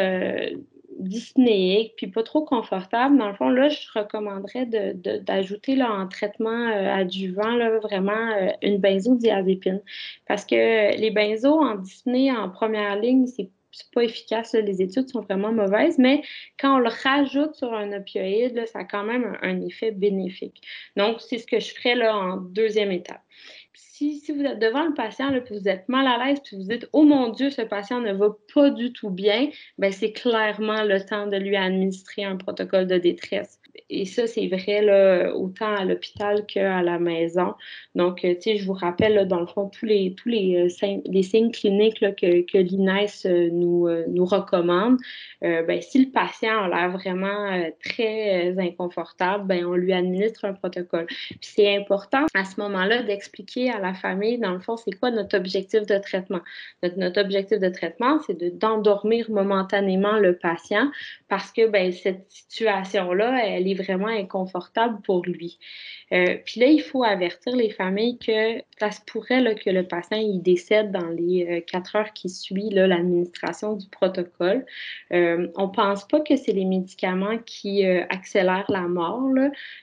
dyspnéique, 0.97 1.93
puis 1.97 2.07
pas 2.07 2.23
trop 2.23 2.43
confortable, 2.43 3.17
dans 3.17 3.27
le 3.27 3.35
fond, 3.35 3.49
là, 3.49 3.69
je 3.69 3.87
recommanderais 3.93 4.65
d'ajouter 4.65 5.75
de, 5.75 5.81
en 5.81 6.07
traitement 6.07 6.69
euh, 6.69 6.93
adjuvant 6.93 7.55
là, 7.55 7.79
vraiment 7.79 8.31
euh, 8.37 8.49
une 8.61 8.77
benzodiazépine. 8.77 9.81
Parce 10.27 10.45
que 10.45 10.97
les 10.97 11.11
benzos 11.11 11.59
en 11.59 11.75
dyspnée 11.75 12.31
en 12.31 12.49
première 12.49 12.99
ligne, 12.99 13.27
c'est 13.27 13.49
pas 13.93 14.03
efficace, 14.03 14.53
les 14.53 14.81
études 14.81 15.09
sont 15.09 15.19
vraiment 15.21 15.51
mauvaises, 15.51 15.97
mais 15.97 16.21
quand 16.57 16.77
on 16.77 16.79
le 16.79 16.89
rajoute 17.03 17.55
sur 17.55 17.73
un 17.73 17.91
opioïde, 17.91 18.65
ça 18.67 18.79
a 18.79 18.83
quand 18.85 19.03
même 19.03 19.37
un, 19.41 19.49
un 19.49 19.61
effet 19.61 19.91
bénéfique. 19.91 20.61
Donc, 20.95 21.19
c'est 21.19 21.39
ce 21.39 21.45
que 21.45 21.59
je 21.59 21.73
ferais 21.73 21.95
là, 21.95 22.15
en 22.15 22.37
deuxième 22.37 22.91
étape 22.91 23.21
si, 23.75 24.21
vous 24.31 24.43
êtes 24.43 24.59
devant 24.59 24.85
le 24.85 24.93
patient, 24.93 25.31
vous 25.49 25.67
êtes 25.67 25.87
mal 25.89 26.07
à 26.07 26.25
l'aise, 26.25 26.39
puis 26.43 26.57
vous 26.57 26.63
dites 26.63 26.87
Oh 26.93 27.03
mon 27.03 27.29
Dieu, 27.29 27.49
ce 27.49 27.61
patient 27.61 28.01
ne 28.01 28.13
va 28.13 28.29
pas 28.53 28.69
du 28.69 28.93
tout 28.93 29.09
bien, 29.09 29.49
ben, 29.77 29.91
c'est 29.91 30.11
clairement 30.11 30.83
le 30.83 30.99
temps 31.03 31.27
de 31.27 31.37
lui 31.37 31.55
administrer 31.55 32.23
un 32.23 32.37
protocole 32.37 32.87
de 32.87 32.97
détresse 32.97 33.59
et 33.89 34.05
ça, 34.05 34.27
c'est 34.27 34.47
vrai 34.47 34.81
là, 34.81 35.33
autant 35.35 35.75
à 35.75 35.85
l'hôpital 35.85 36.45
qu'à 36.45 36.81
la 36.81 36.99
maison. 36.99 37.53
Donc, 37.93 38.25
euh, 38.25 38.33
tu 38.35 38.41
sais, 38.41 38.57
je 38.57 38.65
vous 38.65 38.73
rappelle, 38.73 39.27
dans 39.27 39.39
le 39.39 39.45
fond, 39.45 39.69
tous 39.69 39.85
les, 39.85 40.15
tous 40.15 40.29
les, 40.29 40.65
euh, 40.65 41.21
signes 41.21 41.51
cliniques 41.51 41.99
que, 41.99 42.41
que 42.41 42.57
l'INES 42.57 43.07
euh, 43.25 43.49
nous, 43.51 43.87
nous 44.07 44.25
recommande. 44.25 44.97
ben, 45.41 45.81
si 45.81 46.05
le 46.05 46.11
patient 46.11 46.63
a 46.63 46.67
l'air 46.67 46.91
vraiment 46.91 47.69
très 47.83 48.57
inconfortable, 48.59 49.45
ben, 49.47 49.65
on 49.65 49.73
lui 49.73 49.93
administre 49.93 50.45
un 50.45 50.53
protocole. 50.53 51.05
Puis 51.05 51.37
c'est 51.41 51.75
important 51.75 52.25
à 52.33 52.45
ce 52.45 52.59
moment-là 52.61 53.03
d'expliquer 53.03 53.69
à 53.69 53.79
la 53.79 53.93
famille, 53.93 54.37
dans 54.37 54.53
le 54.53 54.59
fond, 54.59 54.77
c'est 54.77 54.91
quoi 54.99 55.11
notre 55.11 55.37
objectif 55.37 55.85
de 55.85 55.97
traitement. 55.97 56.41
Notre, 56.97 57.21
objectif 57.21 57.59
de 57.59 57.69
traitement, 57.69 58.19
c'est 58.25 58.57
d'endormir 58.57 59.29
momentanément 59.29 60.17
le 60.19 60.35
patient 60.35 60.89
parce 61.29 61.51
que 61.51 61.67
ben, 61.67 61.91
cette 61.91 62.25
situation-là, 62.29 63.45
elle 63.45 63.64
est 63.67 63.73
vraiment 63.73 64.07
inconfortable 64.07 65.01
pour 65.01 65.25
lui. 65.25 65.59
Euh, 66.11 66.37
puis 66.45 66.59
là, 66.59 66.67
il 66.67 66.81
faut 66.81 67.03
avertir 67.03 67.55
les 67.55 67.69
familles 67.69 68.17
que 68.17 68.61
ça 68.79 68.91
se 68.91 69.01
pourrait 69.05 69.55
que 69.55 69.69
le 69.69 69.83
patient 69.83 70.17
il 70.17 70.41
décède 70.41 70.91
dans 70.91 71.09
les 71.09 71.47
euh, 71.49 71.61
quatre 71.61 71.95
heures 71.95 72.13
qui 72.13 72.29
suivent 72.29 72.73
l'administration 72.73 73.73
du 73.73 73.87
protocole. 73.89 74.65
Euh, 75.11 75.47
on 75.55 75.69
pense 75.69 76.07
pas 76.07 76.19
que 76.19 76.35
c'est 76.35 76.51
les 76.51 76.65
médicaments 76.65 77.37
qui 77.45 77.85
accélèrent 77.85 78.69
la 78.69 78.81
mort. 78.81 79.21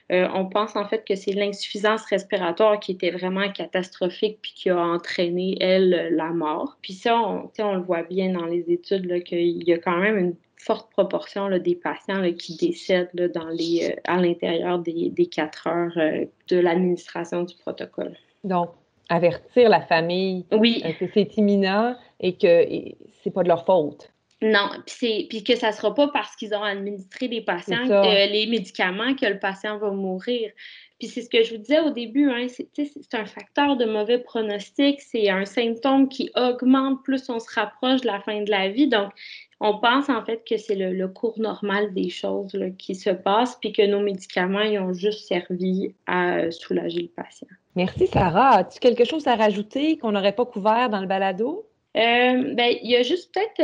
on 0.09 0.45
pense 0.45 0.75
en 0.75 0.87
fait 0.87 1.03
que 1.05 1.15
c'est 1.15 1.33
l'insuffisance 1.33 2.05
respiratoire 2.05 2.79
qui 2.79 2.93
était 2.93 3.11
vraiment 3.11 3.51
catastrophique 3.51 4.39
puis 4.41 4.53
qui 4.55 4.69
a 4.69 4.77
entraîné, 4.77 5.57
elle, 5.59 6.09
la 6.15 6.29
mort. 6.29 6.77
Puis 6.81 6.93
ça, 6.93 7.19
on, 7.19 7.51
on 7.59 7.75
le 7.75 7.81
voit 7.81 8.03
bien 8.03 8.33
dans 8.33 8.45
les 8.45 8.71
études 8.71 9.23
qu'il 9.23 9.67
y 9.67 9.73
a 9.73 9.77
quand 9.77 9.97
même 9.97 10.17
une 10.17 10.35
forte 10.63 10.89
proportion 10.91 11.49
des 11.57 11.75
patients 11.75 12.21
qui 12.33 12.55
décèdent 12.55 13.31
dans 13.33 13.49
les, 13.49 13.91
euh, 13.91 14.01
à 14.05 14.21
l'intérieur 14.21 14.79
des, 14.79 15.11
quatre 15.29 15.67
heures 15.67 15.97
euh, 15.97 16.25
de 16.47 16.57
l'administration 16.57 17.43
du 17.43 17.55
protocole. 17.55 18.15
Donc, 18.43 18.69
avertir 19.09 19.69
la 19.69 19.81
famille 19.81 20.45
oui. 20.51 20.81
Euh, 20.85 20.93
que 20.93 21.05
c'est 21.13 21.37
imminent 21.37 21.95
et 22.19 22.35
que 22.35 22.65
c'est 23.23 23.31
pas 23.31 23.43
de 23.43 23.49
leur 23.49 23.65
faute. 23.65 24.09
Non, 24.41 24.69
puis, 24.85 25.43
que 25.43 25.55
ça 25.55 25.69
ne 25.69 25.73
sera 25.73 25.93
pas 25.93 26.09
parce 26.09 26.35
qu'ils 26.35 26.53
ont 26.53 26.63
administré 26.63 27.29
les 27.29 27.41
patients, 27.41 27.85
les 28.03 28.47
médicaments 28.47 29.15
que 29.15 29.25
le 29.25 29.39
patient 29.39 29.77
va 29.77 29.91
mourir. 29.91 30.51
Puis 30.99 31.07
c'est 31.07 31.21
ce 31.21 31.29
que 31.29 31.43
je 31.43 31.55
vous 31.55 31.61
disais 31.61 31.79
au 31.79 31.89
début, 31.89 32.29
hein, 32.29 32.47
c'est 32.47 33.13
un 33.13 33.25
facteur 33.25 33.75
de 33.75 33.85
mauvais 33.85 34.19
pronostic, 34.19 35.01
c'est 35.01 35.29
un 35.29 35.45
symptôme 35.45 36.07
qui 36.07 36.31
augmente 36.35 37.03
plus 37.03 37.29
on 37.29 37.39
se 37.39 37.53
rapproche 37.53 38.01
de 38.01 38.07
la 38.07 38.19
fin 38.21 38.41
de 38.41 38.49
la 38.49 38.69
vie. 38.69 38.87
Donc, 38.87 39.11
on 39.59 39.79
pense 39.79 40.09
en 40.09 40.23
fait 40.23 40.43
que 40.47 40.57
c'est 40.57 40.75
le, 40.75 41.07
cours 41.07 41.39
normal 41.39 41.93
des 41.93 42.09
choses 42.09 42.57
qui 42.77 42.95
se 42.95 43.09
passent, 43.09 43.57
puis 43.59 43.73
que 43.73 43.85
nos 43.85 44.01
médicaments 44.01 44.61
ils 44.61 44.79
ont 44.79 44.93
juste 44.93 45.27
servi 45.27 45.93
à 46.05 46.51
soulager 46.51 47.01
le 47.01 47.07
patient. 47.07 47.47
Merci 47.75 48.07
Sarah. 48.07 48.57
As-tu 48.57 48.79
quelque 48.79 49.03
chose 49.03 49.27
à 49.27 49.35
rajouter 49.35 49.97
qu'on 49.97 50.11
n'aurait 50.11 50.35
pas 50.35 50.45
couvert 50.45 50.89
dans 50.89 51.01
le 51.01 51.07
balado? 51.07 51.65
Euh, 51.95 52.53
ben, 52.55 52.75
il 52.81 52.89
y 52.89 52.95
a 52.95 53.03
juste 53.03 53.33
peut-être 53.33 53.59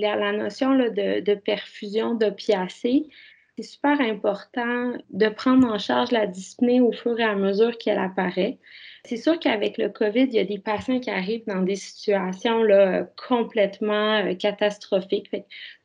la, 0.00 0.32
notion 0.32 0.74
de, 0.76 1.20
de, 1.20 1.34
perfusion 1.34 2.14
d'opiacés. 2.14 3.06
C'est 3.56 3.62
super 3.62 3.98
important 4.02 4.92
de 5.08 5.28
prendre 5.30 5.66
en 5.66 5.78
charge 5.78 6.10
la 6.10 6.26
dyspnée 6.26 6.82
au 6.82 6.92
fur 6.92 7.18
et 7.18 7.24
à 7.24 7.34
mesure 7.34 7.78
qu'elle 7.78 7.98
apparaît. 7.98 8.58
C'est 9.06 9.16
sûr 9.16 9.38
qu'avec 9.38 9.78
le 9.78 9.88
COVID, 9.88 10.24
il 10.24 10.34
y 10.34 10.38
a 10.38 10.44
des 10.44 10.58
patients 10.58 11.00
qui 11.00 11.08
arrivent 11.08 11.46
dans 11.46 11.62
des 11.62 11.76
situations 11.76 12.62
là, 12.62 13.04
complètement 13.28 14.18
euh, 14.18 14.34
catastrophiques. 14.34 15.30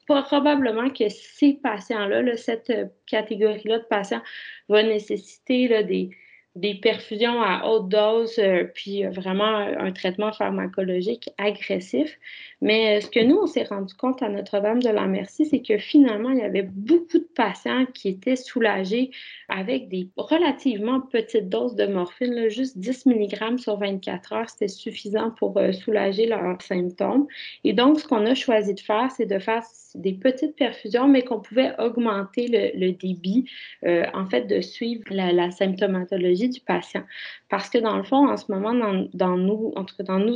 probablement 0.05 0.89
que 0.89 1.07
ces 1.07 1.53
patients-là, 1.53 2.35
cette 2.35 2.73
catégorie-là 3.05 3.79
de 3.79 3.85
patients, 3.85 4.21
va 4.67 4.83
nécessiter 4.83 6.09
des, 6.55 6.75
perfusions 6.81 7.41
à 7.41 7.67
haute 7.67 7.87
dose, 7.87 8.37
euh, 8.39 8.65
puis 8.73 9.05
euh, 9.05 9.11
vraiment 9.11 9.55
un, 9.55 9.93
traitement 9.93 10.33
pharmacologique 10.33 11.29
agressif. 11.37 12.19
Mais 12.61 12.97
euh, 12.97 13.01
ce 13.01 13.09
que 13.09 13.19
nous, 13.19 13.37
on 13.37 13.47
s'est 13.47 13.63
rendu 13.63 13.93
compte 13.95 14.21
à 14.21 14.29
Notre-Dame 14.29 14.81
de 14.81 14.89
la 14.89 15.07
Merci, 15.07 15.45
c'est 15.45 15.61
que 15.61 15.77
finalement, 15.77 16.29
il 16.29 16.37
y 16.37 16.43
avait 16.43 16.61
beaucoup 16.61 17.17
de 17.17 17.27
patients 17.35 17.85
qui 17.93 18.09
étaient 18.09 18.35
soulagés 18.35 19.11
avec 19.49 19.89
des 19.89 20.09
relativement 20.15 21.01
petites 21.01 21.49
doses 21.49 21.75
de 21.75 21.87
morphine, 21.87 22.49
juste 22.49 22.77
10 22.77 23.07
mg 23.07 23.57
sur 23.57 23.77
24 23.77 24.33
heures, 24.33 24.49
c'était 24.49 24.67
suffisant 24.67 25.31
pour 25.31 25.59
soulager 25.73 26.27
leurs 26.27 26.61
symptômes. 26.61 27.27
Et 27.63 27.73
donc, 27.73 27.99
ce 27.99 28.07
qu'on 28.07 28.25
a 28.25 28.35
choisi 28.35 28.73
de 28.73 28.79
faire, 28.79 29.11
c'est 29.11 29.25
de 29.25 29.39
faire 29.39 29.63
des 29.95 30.13
petites 30.13 30.55
perfusions, 30.55 31.07
mais 31.07 31.23
qu'on 31.23 31.41
pouvait 31.41 31.73
augmenter 31.79 32.47
le, 32.47 32.91
débit, 32.91 33.49
en 33.83 34.25
fait, 34.27 34.45
de 34.45 34.61
suivre 34.61 35.03
la 35.09 35.51
symptomatologie 35.51 36.49
du 36.49 36.61
patient. 36.61 37.03
Parce 37.51 37.69
que 37.69 37.77
dans 37.77 37.97
le 37.97 38.03
fond, 38.03 38.29
en 38.29 38.37
ce 38.37 38.49
moment, 38.49 38.73
dans, 38.73 39.09
dans, 39.13 39.35
nos 39.35 39.73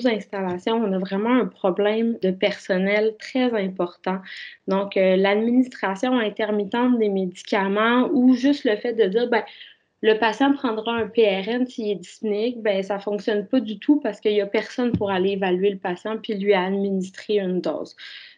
installations, 0.05 0.75
on 0.75 0.91
a 0.91 0.99
vraiment 0.99 1.33
un 1.33 1.45
problème 1.45 2.17
de 2.21 2.29
personnel 2.29 3.15
très 3.17 3.53
important. 3.53 4.19
Donc, 4.67 4.97
euh, 4.97 5.15
l'administration 5.15 6.19
intermittente 6.19 6.99
des 6.99 7.07
médicaments 7.07 8.09
ou 8.11 8.33
juste 8.33 8.65
le 8.65 8.75
fait 8.75 8.91
de 8.93 9.05
dire, 9.05 9.29
ben, 9.29 9.43
le 10.01 10.19
patient 10.19 10.51
prendra 10.51 10.91
un 10.91 11.07
PRN 11.07 11.65
s'il 11.65 11.91
est 11.91 11.95
dyspnique, 11.95 12.61
ben 12.61 12.83
ça 12.83 12.99
fonctionne 12.99 13.47
pas 13.47 13.61
du 13.61 13.79
tout 13.79 14.01
parce 14.01 14.19
qu'il 14.19 14.33
n'y 14.33 14.41
a 14.41 14.45
personne 14.45 14.91
pour 14.91 15.09
aller 15.09 15.31
évaluer 15.31 15.69
le 15.69 15.77
patient 15.77 16.17
puis 16.21 16.35
lui 16.35 16.53
administrer 16.53 17.37
une 17.37 17.61
dose. 17.61 17.95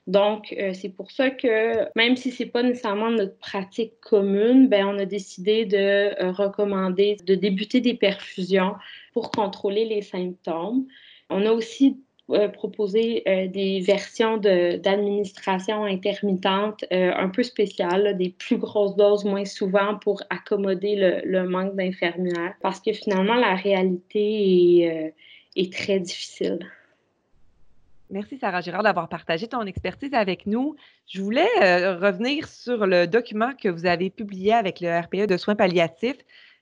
Donc, 0.08 0.56
euh, 0.58 0.72
c'est 0.74 0.89
pour 0.89 1.12
ça 1.12 1.30
que 1.30 1.86
même 1.98 2.15
si 2.15 2.32
ce 2.32 2.43
n'est 2.43 2.50
pas 2.50 2.63
nécessairement 2.63 3.12
notre 3.12 3.38
pratique 3.39 4.00
commune, 4.00 4.70
ben, 4.70 4.88
on 4.88 4.98
a 4.98 5.06
décidé 5.06 5.65
de 5.65 5.78
euh, 5.78 6.32
recommander 6.32 7.17
de 7.26 7.36
débuter 7.36 7.82
des 7.82 7.93
perfusions 7.93 8.76
pour 9.13 9.32
contrôler 9.32 9.84
les 9.84 10.02
symptômes. 10.02 10.88
On 11.30 11.46
a 11.46 11.52
aussi 11.52 11.98
euh, 12.29 12.48
proposer 12.48 13.23
euh, 13.27 13.48
des 13.48 13.81
versions 13.81 14.38
d'administration 14.38 15.84
intermittente 15.84 16.86
un 16.90 17.27
peu 17.27 17.44
spéciales, 17.44 18.17
des 18.17 18.29
plus 18.29 18.58
grosses 18.58 18.96
doses 18.96 19.25
moins 19.25 19.46
souvent 19.46 19.96
pour 20.00 20.23
accommoder 20.29 21.21
le, 21.25 21.50
manque 21.50 21.75
d'infirmières, 21.75 22.54
parce 22.62 22.79
que 22.79 22.94
finalement, 22.94 23.36
la 23.36 23.56
réalité 23.56 25.13
est 25.58 25.73
très 25.73 26.00
difficile. 26.00 26.60
Merci 28.10 28.37
Sarah 28.37 28.62
Girard 28.62 28.83
d'avoir 28.83 29.10
partagé 29.10 29.47
ton 29.49 29.63
expertise 29.63 30.13
avec 30.13 30.45
nous. 30.45 30.75
Je 31.08 31.21
voulais 31.21 31.47
revenir 31.95 32.47
sur 32.47 32.87
le 32.87 33.05
document 33.05 33.51
que 33.62 33.67
vous 33.67 33.85
avez 33.85 34.10
publié 34.10 34.53
avec 34.53 34.79
le 34.79 34.97
RPE 34.97 35.27
de 35.27 35.35
soins 35.35 35.55
palliatifs 35.55 36.17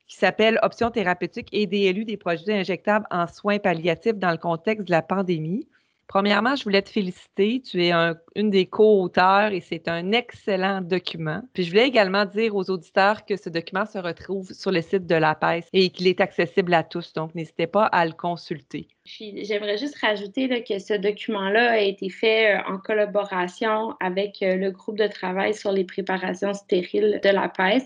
qui 0.07 0.15
s'appelle 0.15 0.59
Options 0.63 0.89
thérapeutiques 0.89 1.49
et 1.51 1.67
DLU 1.67 2.03
des 2.03 2.17
produits 2.17 2.51
injectables 2.51 3.05
en 3.11 3.27
soins 3.27 3.59
palliatifs 3.59 4.17
dans 4.17 4.31
le 4.31 4.37
contexte 4.37 4.87
de 4.87 4.91
la 4.91 5.03
pandémie. 5.03 5.67
Premièrement, 6.07 6.55
je 6.55 6.63
voulais 6.63 6.81
te 6.81 6.89
féliciter. 6.89 7.61
Tu 7.61 7.83
es 7.83 7.91
une 8.35 8.49
des 8.49 8.67
co-auteurs 8.67 9.51
et 9.51 9.59
c'est 9.59 9.87
un 9.87 10.11
excellent 10.11 10.81
document. 10.81 11.41
Puis 11.53 11.63
je 11.63 11.69
voulais 11.69 11.87
également 11.87 12.25
dire 12.25 12.55
aux 12.55 12.69
auditeurs 12.69 13.25
que 13.25 13.35
ce 13.35 13.49
document 13.49 13.85
se 13.85 13.97
retrouve 13.97 14.51
sur 14.53 14.71
le 14.71 14.81
site 14.81 15.07
de 15.07 15.15
la 15.15 15.35
PES 15.35 15.67
et 15.73 15.89
qu'il 15.89 16.07
est 16.07 16.21
accessible 16.21 16.73
à 16.73 16.83
tous. 16.83 17.13
Donc, 17.13 17.33
n'hésitez 17.35 17.67
pas 17.67 17.85
à 17.85 18.05
le 18.05 18.13
consulter. 18.13 18.87
J'aimerais 19.05 19.77
juste 19.77 19.99
rajouter 19.99 20.63
que 20.63 20.79
ce 20.79 20.95
document-là 20.95 21.73
a 21.73 21.77
été 21.77 22.09
fait 22.09 22.55
euh, 22.55 22.61
en 22.67 22.79
collaboration 22.79 23.95
avec 23.99 24.41
euh, 24.41 24.55
le 24.55 24.71
groupe 24.71 24.97
de 24.97 25.05
travail 25.05 25.53
sur 25.53 25.71
les 25.71 25.83
préparations 25.83 26.55
stériles 26.55 27.19
de 27.23 27.29
la 27.29 27.47
PES. 27.47 27.83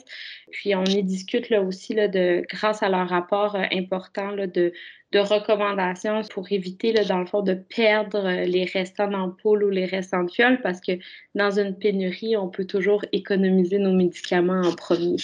Puis 0.52 0.76
on 0.76 0.86
y 0.86 1.04
discute 1.04 1.50
là 1.50 1.62
aussi 1.62 1.94
de, 1.94 2.46
grâce 2.50 2.84
à 2.84 2.90
leur 2.90 3.10
rapport 3.10 3.56
euh, 3.56 3.66
important 3.74 4.32
de, 4.34 4.72
de 5.12 5.20
recommandations 5.20 6.22
pour 6.32 6.52
éviter, 6.52 6.94
dans 6.94 7.20
le 7.20 7.26
fond, 7.26 7.42
de 7.42 7.54
perdre 7.54 8.46
les 8.46 8.66
restants 8.66 9.08
d'ampoules 9.08 9.64
ou 9.64 9.70
les 9.70 9.86
restants 9.86 10.24
de 10.24 10.32
fioles 10.32 10.62
parce 10.62 10.80
que 10.82 11.00
dans 11.36 11.60
une 11.60 11.76
pénurie, 11.76 12.38
on 12.38 12.48
peut 12.48 12.66
toujours 12.66 13.04
économiser 13.12 13.80
nos 13.80 13.94
médicaments 13.94 14.62
en 14.62 14.76
premier. 14.76 15.18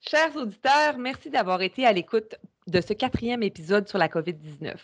Chers 0.00 0.36
auditeurs, 0.36 0.98
merci 0.98 1.30
d'avoir 1.30 1.62
été 1.62 1.86
à 1.86 1.92
l'écoute 1.92 2.34
de 2.66 2.80
ce 2.80 2.92
quatrième 2.92 3.42
épisode 3.42 3.88
sur 3.88 3.98
la 3.98 4.08
COVID-19. 4.08 4.74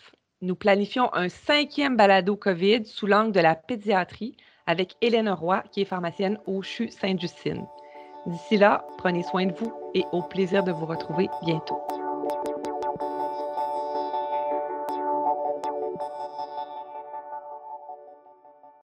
Nous 0.41 0.55
planifions 0.55 1.13
un 1.13 1.29
cinquième 1.29 1.97
balado 1.97 2.35
COVID 2.35 2.85
sous 2.85 3.05
l'angle 3.05 3.33
de 3.33 3.41
la 3.41 3.55
pédiatrie 3.55 4.35
avec 4.65 4.95
Hélène 5.01 5.29
Roy, 5.29 5.63
qui 5.71 5.81
est 5.81 5.85
pharmacienne 5.85 6.37
au 6.45 6.61
CHU 6.61 6.89
Sainte-Justine. 6.89 7.65
D'ici 8.25 8.57
là, 8.57 8.85
prenez 8.97 9.23
soin 9.23 9.47
de 9.47 9.53
vous 9.53 9.73
et 9.93 10.03
au 10.11 10.21
plaisir 10.21 10.63
de 10.63 10.71
vous 10.71 10.85
retrouver 10.85 11.27
bientôt. 11.45 11.81